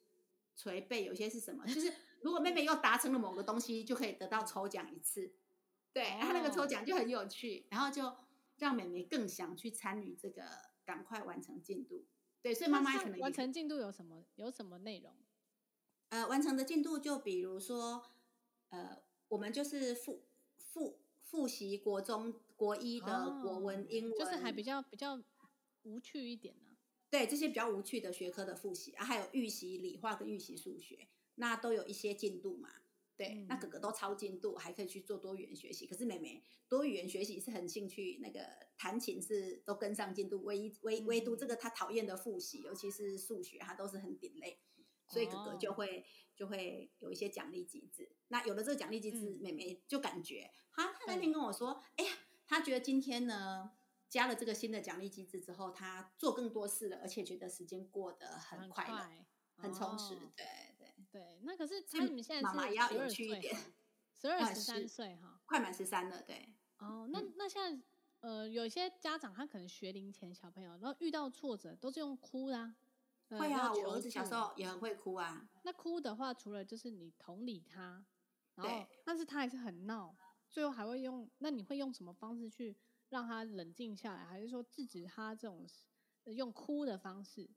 [0.54, 1.66] 捶背，有些是什么？
[1.66, 1.92] 就是
[2.22, 5.33] 如果妹妹又达成了某个东西，就可以得到抽奖一次。
[5.92, 8.12] 对，他那个抽奖就很有趣，然后就
[8.56, 10.42] 让妹妹更想去参与这个，
[10.85, 12.06] 赶快完成进度。
[12.42, 14.24] 对，所以妈妈可能完成进度有什么？
[14.37, 15.14] 有什么内容？
[16.11, 18.04] 呃，完成的进度就比如说，
[18.70, 20.22] 呃，我们就是复
[20.59, 22.40] 复复习国中。
[22.61, 25.18] 国一的国文、英文，就是还比较比较
[25.85, 26.76] 无趣一点呢、啊。
[27.09, 31.09] 对，这些比较无趣的学科的复习啊，还有预习理化跟预习数学，
[31.40, 32.68] 那都有一些进度嘛。
[33.16, 35.87] 对，嗯、那哥哥都超进度，还可以去做多语言学习。
[35.87, 38.40] 可是妹妹多语言学习是很兴趣，那个
[38.79, 44.59] 弹琴是都跟上进度，唯一唯唯独这个他讨厌的复习，尤其是数学，他都是很 delay。
[45.09, 46.05] 所以哥哥就会、哦、
[46.37, 48.16] 就会有一些奖励机制。
[48.29, 52.12] 那有了这个奖励机制，嗯、妹妹就感觉，哈，他那天跟我说，哎呀。
[52.50, 53.70] 他觉得今天呢，
[54.09, 58.96] 加了这个新的奖励机制之后，他做更多事了，而且觉得时间过得很快乐，
[59.55, 60.14] 很，很充实。
[60.14, 60.44] 哦、对
[61.10, 63.54] 对对，那可是他们现在是妈妈也要有趣一点，
[64.20, 66.22] 十二十三岁哈，快满十三了。
[66.22, 67.82] 对，哦，那那现在
[68.20, 75.48] 呃，有些家长他可能学龄前小朋友，然后遇到挫折都是用哭啦、啊，会啊，我儿子小时候也很会哭啊。
[75.62, 78.04] 那哭的话，除了就是你同理他，
[78.54, 80.16] 然后但是他还是很闹。
[80.50, 81.30] 最后还会用？
[81.38, 82.76] 那你会用什么方式去
[83.08, 84.24] 让他冷静下来？
[84.24, 85.64] 还是说制止他这种
[86.24, 87.48] 用哭的方式？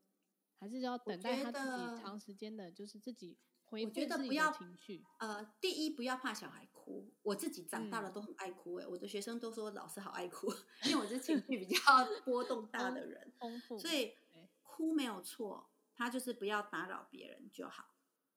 [0.58, 5.04] 还是要等待他自己长时间的，就是自己回复自己的情绪？
[5.18, 10.52] 呃，第一不要怕小孩哭，我自己长大了都很爱哭哎、我的学生都说老师好爱哭，
[10.86, 11.80] 因为我是情绪比较
[12.24, 14.14] 波动大的人，丰富，所以
[14.62, 17.94] 哭没有错，他就是不要打扰别人就好。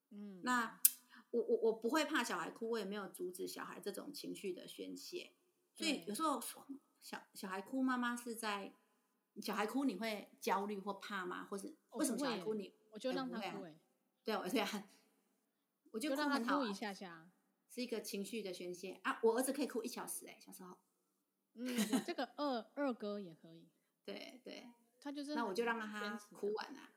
[0.10, 0.80] 嗯，那。
[1.32, 5.34] 我我我不会怕小孩哭，我也没有阻止小孩这种情绪的宣泄，
[5.75, 6.41] 所以有时候
[7.01, 8.73] 小小孩哭，妈妈是在
[9.41, 11.45] 小孩哭，你会焦虑或怕吗？
[11.45, 12.73] 或是为什么小孩哭你？
[12.91, 13.80] 我就让他哭哎、欸，
[14.23, 14.84] 对啊，我这样，
[15.91, 17.30] 我就哭让他哭一下下，
[17.69, 19.19] 是一个情绪的宣泄啊。
[19.21, 20.78] 我儿子可以哭一小时哎、欸，小时候，
[21.54, 23.67] 嗯，这个二二哥也可以，
[24.04, 24.67] 对对，
[25.00, 26.91] 他就是那我就让他哭完啊，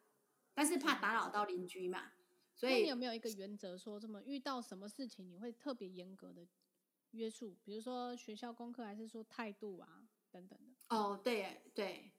[0.54, 2.12] 但是怕打扰到邻居嘛。
[2.54, 6.46] 所以那你有没有一个原则，说这么遇到什么事情你会特别严格的
[7.12, 7.56] 约束？
[7.64, 10.94] 比如说学校功课，还是说态度啊等等的？
[10.94, 12.12] 哦，对对，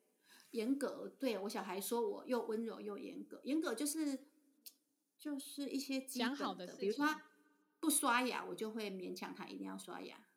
[0.51, 1.09] 严格。
[1.19, 3.41] 对我小孩说我又温柔又严格。
[3.43, 4.27] 严格就是
[5.17, 7.23] 就是一些讲好的，比如说他
[7.79, 10.27] 不刷牙，我就会勉强他一定要刷牙。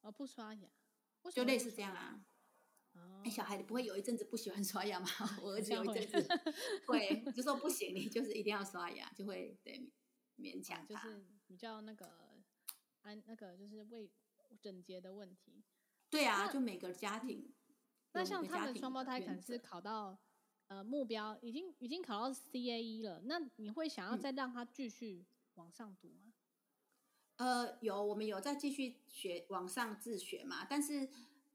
[0.00, 0.68] 哦，不刷牙，
[1.32, 2.24] 就类似这样啊。
[3.24, 5.08] 哎，小孩子不会有一阵子不喜欢刷牙吗？
[5.40, 6.28] 我儿子有一阵子
[6.86, 9.90] 会， 就说不行，你就是一定要刷牙，就会对
[10.36, 11.02] 勉强他。
[11.02, 12.42] 就是比较那个
[13.02, 14.10] 安那个就是为
[14.60, 15.62] 整洁的问题。
[16.10, 17.54] 对啊，就每个家庭。
[18.12, 20.18] 那像他们双胞胎可能是考到
[20.68, 26.32] 呃目标已经已经考到 CAE 了，那你会想要再让他继续往上读吗？
[27.36, 31.08] 嗯、呃，有，我们有在继续学往上自学嘛，但是。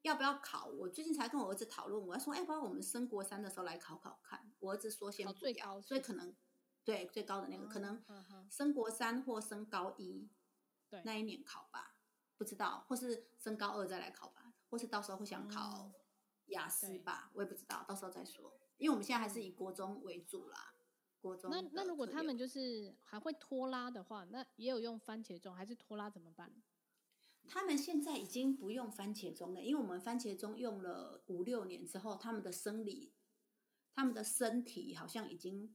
[0.04, 0.68] 要不要考？
[0.68, 4.54] 我最近才跟我儿子讨论，我要说，哎，不然我们升国三的时候来考考看。
[4.60, 6.34] 我儿子说先所以可能
[6.86, 8.02] 对最高的那个、嗯、可能
[8.50, 10.30] 升国三或升高一，
[10.88, 11.98] 对那一年考吧，
[12.38, 15.92] 不知道，或是升高二再来考吧，或是到时候会想考
[16.48, 18.54] 雅思吧，我也不知道，到时候再说。
[18.78, 20.74] 因为我们现在还是以国中为主啦，
[21.20, 21.50] 国中。
[21.50, 26.52] 那那如果他们就是还会拖拉的话，那也有用番茄钟，还是拖拉怎么办？
[27.50, 33.14] 他们现在已经不用番茄钟了，因为我们番茄钟用了五六年之后，他们的生理、
[33.96, 35.74] 他们的身体好像已经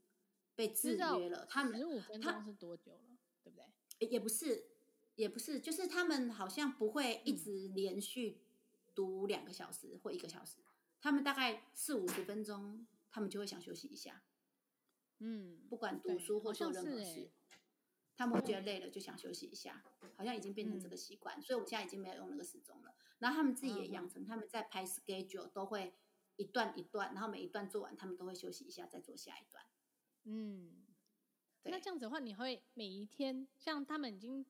[0.55, 1.47] 被制约了。
[1.47, 3.19] 他们十五分钟是多久了？
[3.43, 4.09] 对不对？
[4.09, 4.67] 也不是，
[5.17, 8.43] 也不是，就是他们好像不会一直连续
[8.95, 10.59] 读两个小时或一个小时，
[11.01, 14.23] 他们大概四五十分钟，他们就会想休息一下。
[15.19, 17.31] 嗯，不管读书或做任何事。
[18.15, 19.83] 他们会觉得累了就想休息一下，
[20.17, 22.95] 好像已经变成这个习惯，嗯、所以我现在已经没有用那个时钟了。
[23.19, 25.95] 然后他们自己也养成，他们在排 schedule 都会
[26.37, 29.65] 一段一段，然后每一段做完，他们都会休息一下，再做下一段。
[30.25, 30.85] 嗯，
[31.63, 34.45] 那这样子的话，你会每一天，像他们已经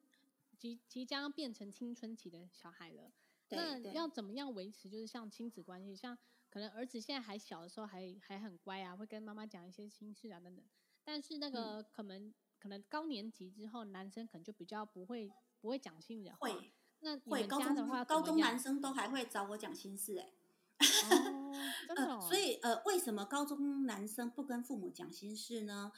[0.59, 3.13] 即即将变成青春期的小孩了，
[3.57, 4.89] 那要怎么样维持？
[4.89, 6.17] 就是像亲子关系，像
[6.51, 10.65] 可能儿子现在还小的时候还还很乖啊，会跟妈妈讲一些心事啊等等。
[11.05, 16.49] 但是那个可能、嗯、可能高年级之后，男生可能就比较不会不会讲心里的话。
[16.49, 16.73] 会。
[17.05, 20.33] 那会高中的话，高中男生都还会找我讲心事哎、
[20.79, 21.53] 欸，哦
[21.89, 25.91] 真的哦、呃，所以呃，为什么高中男生不跟父母讲心事呢？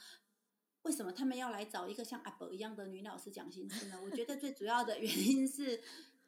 [0.80, 4.00] 为什么他们要来找一个像阿伯一样的女老师讲心事呢？
[4.02, 5.82] 我觉得最主要的原因是，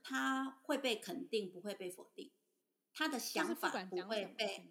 [0.08, 2.30] 他会被肯定，不会被否定，
[2.92, 4.68] 他的想法不会被，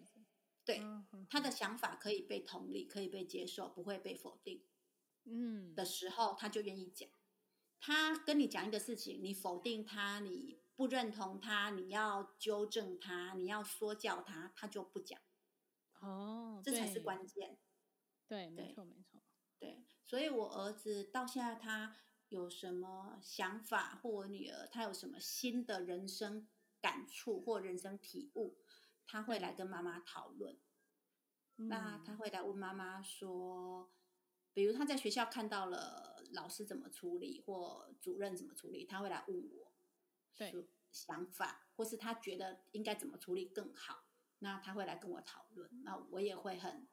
[0.64, 0.80] 对，
[1.28, 4.64] 他的想法可以被同理，可以被接受，不会被否定，
[5.24, 7.06] 嗯，的时候他就愿意讲。
[7.78, 15.20] 他跟你讲一个事情，你否定他，你不认同他，你要纠正他，你要说教他，他就不讲。
[16.00, 17.58] 哦，这才是关键。
[18.26, 19.20] 对，没错，没错。
[19.58, 21.94] 对，所以我儿子到现在，他
[22.28, 26.48] 有什么想法，或我女儿，她有什么新的人生
[26.80, 28.58] 感触或人生体悟，
[29.06, 30.58] 她会来跟妈妈讨论。
[31.56, 33.90] 那她会来问妈妈说，
[34.52, 36.14] 比如她在学校看到了。
[36.32, 39.72] 老师怎么处理，或主任怎么处理，她会来问我，
[40.34, 40.52] 对，
[40.90, 44.08] 想法，或是她觉得应该怎么处理更好，
[44.40, 46.88] 那她会来跟我讨论，那我也会很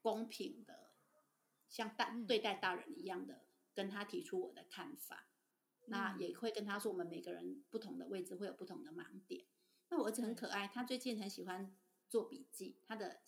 [0.00, 0.92] 公平的，
[1.68, 3.45] 像大对待大人一样的
[3.76, 5.28] 跟他提出我的看法，
[5.82, 9.44] 嗯，那也会跟他说，我们每个人不同的位置会有不同的盲点。
[9.90, 11.76] 那我儿子很可爱，他最近很喜欢
[12.08, 13.20] 做笔记，他的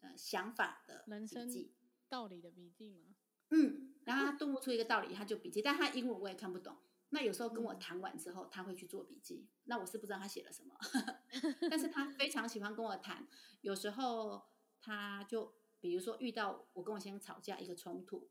[0.00, 1.68] 呃想法的笔记，人生
[2.08, 3.14] 道理的笔记吗？
[3.50, 3.94] 嗯。
[4.04, 6.78] 然后他顿悟出一个道理，他就笔记，但他英文我也看不懂。
[7.10, 9.46] 那有时候跟我谈完之后，他会去做笔记。
[9.64, 10.74] 那我是不知道他写了什么，
[11.70, 13.28] 但是他非常喜欢跟我谈。
[13.60, 14.48] 有时候
[14.80, 18.30] 他就比如说遇到我跟我先生吵架一个冲突，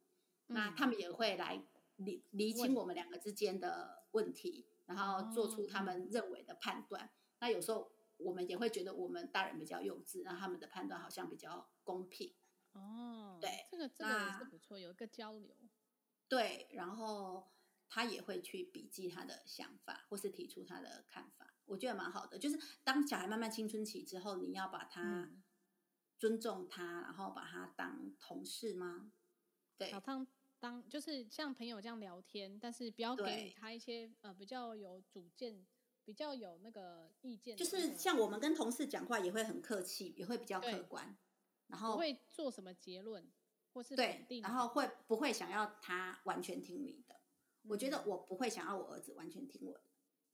[0.49, 1.63] 那他们也会来
[1.95, 7.09] 理理清我们两个之间的问题，然后做出他们认为的判断。
[7.39, 12.35] 那有时候我们也会觉得我们大人比较幼稚，那他们的判断好像比较公平。
[12.73, 15.55] 哦，对，这个这个也是不错，有一个交流。
[16.27, 17.51] 对，然后
[17.87, 22.37] 他也会去笔记他的想法，或是提出他的看法，我觉得蛮好的。
[22.37, 25.31] 就是当小孩慢慢青春期之后，你要把他
[26.19, 29.11] 尊重他，然后把他当同事吗？
[29.77, 30.27] 对，把他
[30.59, 35.65] 当就是像朋友这样聊天，但是不要给他一些呃比较有主见、
[36.03, 37.55] 比较有那个意见。
[37.55, 41.17] 就是像我们跟同事讲话也会很客气，也会比较客观。
[41.67, 43.31] 然后不会做什么结论，
[43.73, 47.13] 或是对，然后会不会想要他完全听你的？
[47.13, 49.83] 嗯、我觉得我不会想要我儿子完全听我的，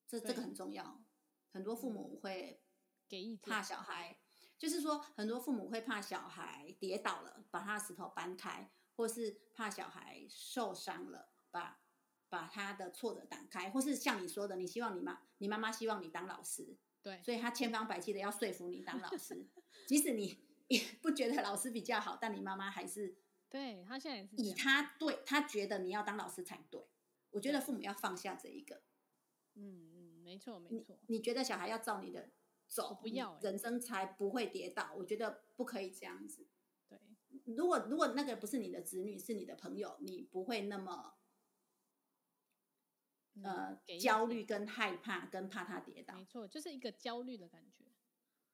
[0.08, 1.04] 这这个很重要。
[1.52, 2.64] 很多父母会
[3.10, 4.18] 给意见，怕小孩，
[4.58, 11.82] 就是说很多父母会怕小孩跌倒了，把他的石头搬开，或是怕小孩受伤了，把
[12.30, 19.48] 把他的挫折挡开，或是像你说的，你希望你妈你妈妈希望你当老师，对，所以他千方百计的要说服你当老师，
[19.88, 20.40] 即使你。
[20.68, 23.16] 也不觉得老师比较好，但你妈妈还是
[23.52, 26.82] 对他现在也是以他对他觉得你要当老师才对。
[27.30, 28.82] 我觉得父母要放下这一个。
[29.54, 30.98] 嗯嗯，没错没错。
[31.06, 32.32] 你觉得小孩要照你的
[32.68, 34.92] 走，不要人生才不会跌倒。
[34.96, 36.48] 我觉得不可以这样子。
[37.46, 41.16] 对，如果如果那个不是你的子女，是你的朋友，你不会那么
[43.44, 46.16] 呃焦虑跟害怕跟怕他跌倒。
[46.16, 47.86] 没错，就是一个焦虑的感觉。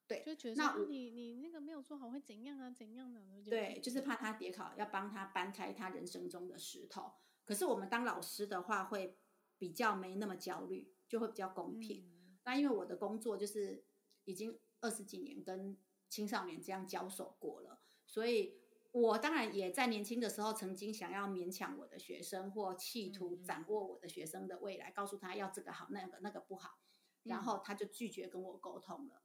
[0.07, 2.69] 对，就觉得那你你那个没有做好会怎样啊？
[2.69, 3.21] 怎样的？
[3.49, 7.13] 对，就是怕他跌倒，要帮他搬开他人生中的石头。
[7.45, 9.17] 可是我们当老师的话，会
[9.57, 12.05] 比较没那么焦虑，就会比较公平。
[12.05, 13.85] 嗯、那因为我的工作就是
[14.25, 15.77] 已经二十几年跟
[16.09, 18.60] 青少年这样交手过了，所以
[18.91, 26.79] 我当然也在年轻的时候曾经想要勉强我的学生，或企图掌握我的学生的未来，嗯、告诉他要这个好，那个那个不好，
[27.23, 29.23] 然后他就拒绝跟我沟通了。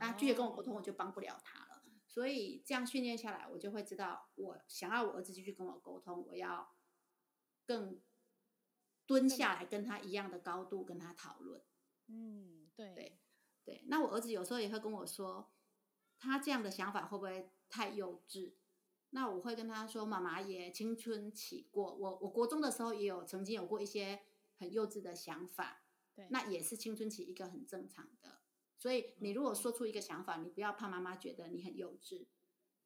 [0.00, 1.82] 那拒绝跟我沟通，我就帮不了他了。
[2.06, 6.74] 所以这样训练下来，我就会知道，我想要我儿子继续跟我沟通，我要
[7.66, 8.00] 更
[9.06, 11.62] 蹲下来跟他一样的高度跟他讨论。
[12.06, 13.20] 嗯，对对
[13.64, 13.84] 对。
[13.88, 15.52] 那我儿子有时候也会跟我说，
[16.18, 18.54] 他这样的想法会不会太幼稚？
[19.14, 24.22] 那我会跟他说，妈妈也青春期过，我我国中的时候也有曾经有过一些
[24.56, 25.84] 很幼稚的想法。
[26.14, 28.40] 对，那也是青春期一个很正常的。
[28.76, 32.26] 所以，你如果说出一个想法，你不要怕妈妈觉得你很幼稚。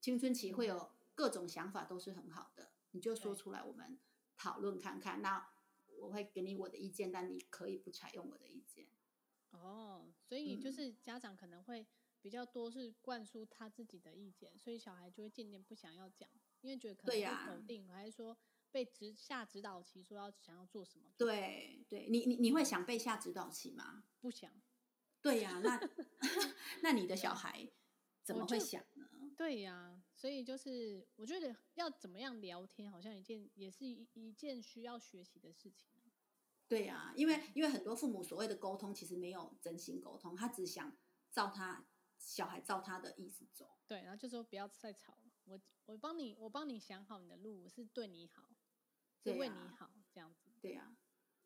[0.00, 2.72] 青春期会有各种想法，都是很好的。
[2.90, 3.98] 你就说出来，我们
[4.36, 5.22] 讨论看看。
[5.22, 5.48] 那
[5.98, 8.86] 我会给你我的意见，但你可以不采用我的意见。
[9.50, 11.86] 哦，所以就是家长可能会
[12.26, 16.28] 比较多是灌输他自己的意见，所以小孩就会渐渐不想要讲，
[16.60, 18.36] 因为觉得可能会否定，还是说
[18.72, 21.08] 被指下指导棋，说要想要做什么？
[21.16, 24.02] 对，对你你你会想被下指导棋吗？
[24.18, 24.50] 不想。
[25.22, 25.80] 对呀、啊，那
[26.82, 27.70] 那你的小孩
[28.24, 29.06] 怎么会想呢？
[29.36, 35.92] 对呀、啊，所以就是我觉得要怎么样聊天，好像一件也是一一件需要学习的事情。
[36.66, 40.96] 对呀、啊，因为因为很多父母所谓的沟通，其实没有真心沟通，他只想
[41.30, 41.86] 照他
[42.18, 43.78] 小孩照他的意思走。
[43.86, 48.48] 对，然后就说不要再吵了，我我帮你我帮你想好你的路，我是对你好，
[49.22, 50.50] 是为你好，啊、这样子。
[50.60, 50.96] 对呀、啊。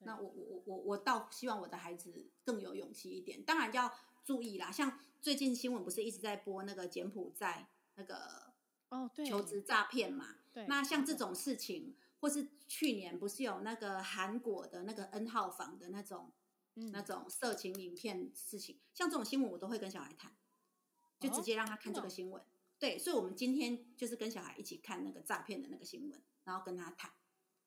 [0.03, 3.93] 那我我我我我倒希望我的孩子更有勇气一点，当然要
[4.25, 4.73] 注意啦。
[4.73, 8.55] 像最近新闻不是一直在播那个柬埔寨那个
[8.89, 10.39] 哦，对，求职诈骗嘛。
[10.55, 10.67] 对。
[10.67, 16.33] 那像这种事情，或是去年不是有那个韩国的那个 N 号房的那种、
[16.77, 20.35] 嗯、那种色情影片事情，像这种新闻我都会跟小孩谈，
[21.21, 22.43] 就直接让他看这个新闻。
[22.43, 22.47] 哦、
[22.79, 27.13] 对，所以我们今天就是跟小孩一起看那个诈骗的那个新闻，然后跟他谈。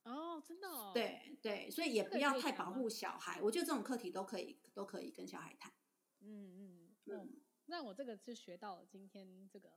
[0.04, 0.92] 哦，真的哦。
[0.94, 3.40] 对对，所以也不要太保护小孩。
[3.42, 5.72] 我觉得这种课题都可以，都可以跟小孩谈。
[6.20, 7.42] 嗯嗯嗯。
[7.68, 9.72] 那我这个就学到了今天这个。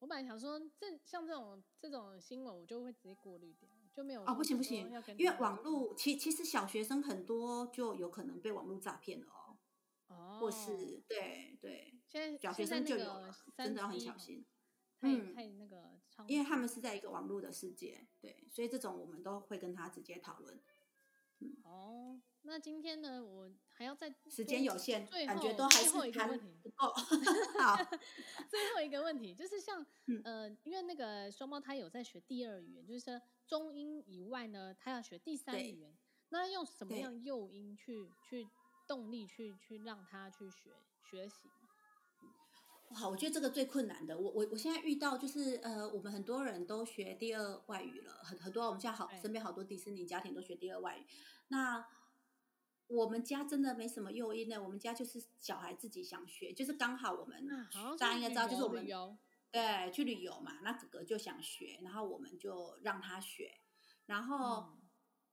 [0.00, 4.24] 我本来想说，这像这种这种新闻，我就会直接过滤掉，就没有。
[4.24, 9.58] 哦，不行不行，因为网络，其其实小学生很多就有可能被网络诈骗了哦。
[10.08, 10.38] 哦。
[10.40, 11.99] 或是对对。
[12.10, 14.44] 现在小学生就有了，真的要很小心。
[15.00, 15.34] 嗯。
[15.34, 15.98] 太那个。
[16.26, 20.60] 因为他们是在一个网络的世界，对，所以这种我们都会跟他直接讨论。
[21.38, 26.92] 嗯，哦，那今天呢，我还要再时间有限，感觉都还是谈不够。
[27.58, 27.74] 好，
[28.50, 35.96] 最后一个问题就是像、 嗯、呃，因为那个双胞胎有在学第二语言，就是说中英以外呢，他要学第三语言，
[36.28, 38.46] 那用什么样诱因去去
[38.86, 40.70] 动力去去让他去学
[41.10, 41.48] 学习？
[42.92, 44.18] 好，我觉得这个最困难的。
[44.18, 51.06] 我我我现在遇到就是呃，我们很多人都学第二外语了，很很多我们现在好身边好多迪士尼家庭都学第二外语。
[51.48, 51.86] 那
[52.88, 57.46] 我们家真的没什么诱因呢，我们家就是小孩自己想学，就是刚好我们
[57.96, 58.84] 大家应该知道，就是我们
[59.52, 63.52] 对去旅游嘛，那哥哥就想学，然后我们就让他学。
[64.06, 64.76] 然后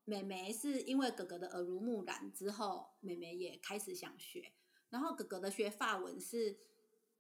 [0.05, 4.53] 妹妹是因为哥哥的耳濡目染之后，妹妹也开始想学。
[4.89, 6.59] 然后哥哥的学法文是。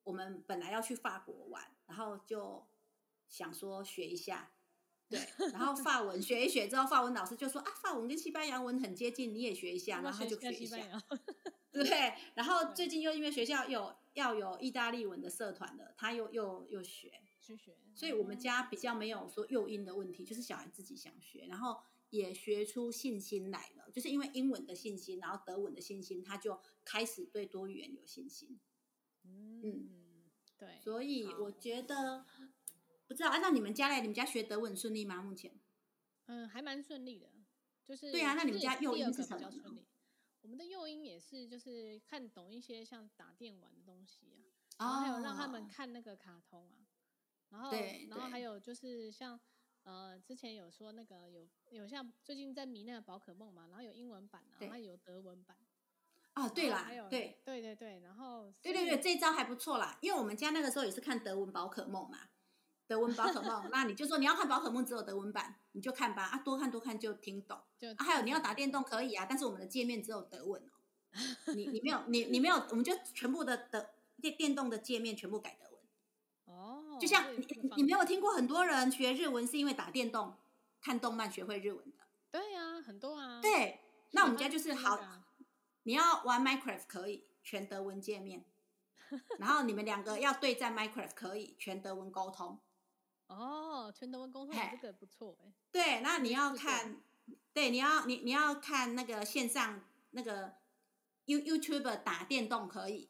[0.07, 2.65] 我们本来要去法国玩，然后就
[3.27, 4.53] 想说学一下，
[5.09, 5.19] 对，
[5.51, 10.77] 然后法文 学一学之后，法文老师就说啊，法文跟西班牙文很接近，你也学一下，然后他就学一下，
[11.73, 21.77] 对，然后 最近又因为学校有要有意大利文的社团的，他又又又学，去学，所以我们家比较没有说诱因的问题，就是小孩自己想学，然后
[22.11, 28.57] 也学出信心来了，就是因为英文的信心，然后德文的信心，他就开始对多语言有信心。
[29.63, 29.89] 嗯，
[30.57, 32.25] 对，所以我觉得
[33.07, 35.21] 不知道按照你们家来，你们家学德文顺利吗？
[35.21, 35.59] 目前，
[36.25, 37.31] 嗯，还蛮顺利的，
[37.85, 38.33] 就是对啊。
[38.33, 39.51] 那你们家诱因是什么？
[40.41, 46.87] 我们的诱因也是就是看懂一些像打电玩的东西啊，然后还有让他们看那个卡通啊，
[47.49, 47.71] 然后
[48.09, 49.37] 然后还有就是像
[49.83, 55.57] 呃之前有说那个有有像最近在迷那个宝可梦嘛，然后有英文版，然后还有德文版。
[56.37, 62.19] 哦，对啦，对对对对，然后对对对，这一招还不错啦，因为我们家那个时候也是看德文宝可梦嘛，
[62.85, 70.71] 德文宝可梦， 那你就说你要看宝可梦只有德文版，你就看吧，啊，多看多看就听懂，就啊，还有你要打电动可以啊，但是我们的界面只有德文哦，
[71.55, 73.89] 你你没有你你没有，我们就全部的德
[74.21, 80.35] 电电动的界面全部改德文，哦，就像你你没有听过很多人学日文是因为打电动
[80.79, 83.79] 看动漫学会日文的，对呀，很多啊，对，
[84.11, 85.16] 那我们家就是好。
[85.87, 88.43] 你要玩 Minecraft 可以全德文界面，
[89.39, 92.59] 然后你们两个要对战 Minecraft 可以全德文沟通。
[93.27, 95.53] 哦，全德文沟通这个不错哎。
[95.71, 97.01] 对，那你要 看，
[97.53, 99.81] 对，你要你你要看那个线上
[100.11, 100.55] 那个
[101.23, 103.09] You YouTuber 打电动可以，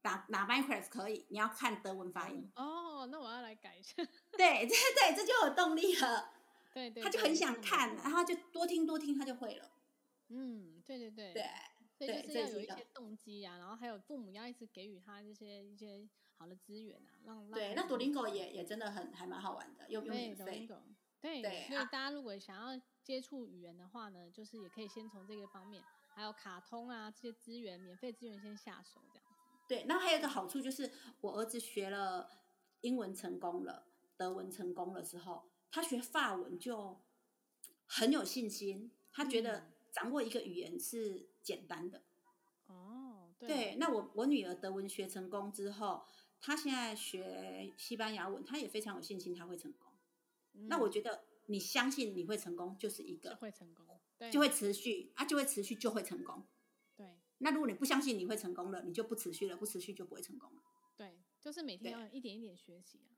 [0.00, 2.50] 打打 Minecraft 可以，你要看德文发音。
[2.56, 3.96] 哦，那我要来改一下。
[4.32, 6.32] 对对对，这就有动力了。
[6.72, 7.02] 对对。
[7.02, 9.70] 他就很想看，然后就多听多听，他就会了。
[10.28, 11.34] 嗯，对对对。
[11.34, 11.44] 对。
[11.96, 17.52] 所以就是要有一些动机啊，然后还有父母要一直给予他这些一些好的资源啊，让让。
[17.52, 20.68] 对，那 Duolingo 也也真的很还蛮好玩的，又用免费。
[21.20, 25.82] 对，对，所以大家如果想要接触语言的话呢，就是也可以先从这个方面，
[26.14, 29.34] 还有卡通啊这些资源，免费资源先下手这样子。
[29.68, 32.28] 对，那还有一个好处就是，我儿子学了
[32.80, 33.86] 英文成功了，
[34.16, 37.00] 德文成功了之后，他学法文就
[37.86, 39.72] 很有信心，他觉得。
[39.94, 42.02] 掌握一个语言是简单的。
[42.66, 43.48] 哦，对。
[43.48, 46.04] 对，那我我女儿德文学成功之后，
[46.40, 49.92] 她现在学西班牙文，她也非常有信心，她会成功。
[50.54, 53.86] 嗯、那我觉得你相信你会成功，就是一个就会成功，
[54.18, 56.44] 对，就会持续啊，就会持续就会成功。
[56.96, 57.20] 对。
[57.38, 60.62] 那如果你不相信你会成功了，你就不持续了，不持续就不会成功了。
[60.96, 63.14] 对，就是每天要一点一点学习啊。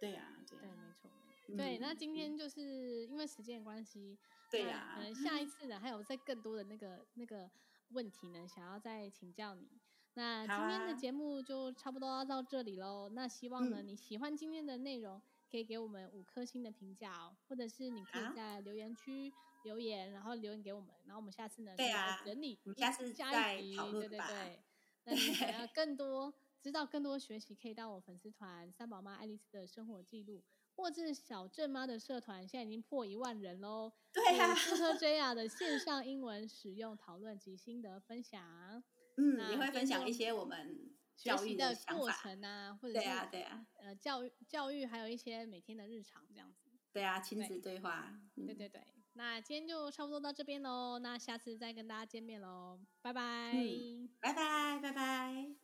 [0.00, 1.56] 对呀、啊，对，对，没错，没错。
[1.56, 4.18] 对，那今天就是因为时间关系，
[4.50, 7.50] 对呀，可能下一次呢，还有再更多的那个那个
[7.90, 9.68] 问题呢，想要再请教你。
[10.14, 13.08] 那今天的节目就差不多到这里喽。
[13.10, 19.32] 那希望呢，你喜欢今天的内容，可以给我们五颗星的评价哦，或者是你可以在留言区
[19.62, 24.60] 留言，然后留言给我们，然后我们下次呢，对啊，整理，我们下次加一集，对对对。
[25.04, 26.34] 那你想要更多。
[26.62, 30.44] 知道更多学习，可以到我粉丝团“三宝妈爱丽丝”的生活记录，
[30.80, 33.92] 或是小镇妈的社团，现在已经破一万人喽。
[34.12, 38.82] 对啊， 斯特 JR 的线上英文使用讨论及心得分享。
[39.16, 46.70] 嗯，也会分享一些我们学习的过程啊，或 者是对啊，对啊，呃，教育教育，还有一些每天的日常这样子。
[46.92, 48.18] 对啊，亲子对话。
[48.34, 55.59] 对，嗯、对对对，那今天就差不多到这边喽，那下次再跟大家见面喽，拜拜，嗯、拜拜，拜拜。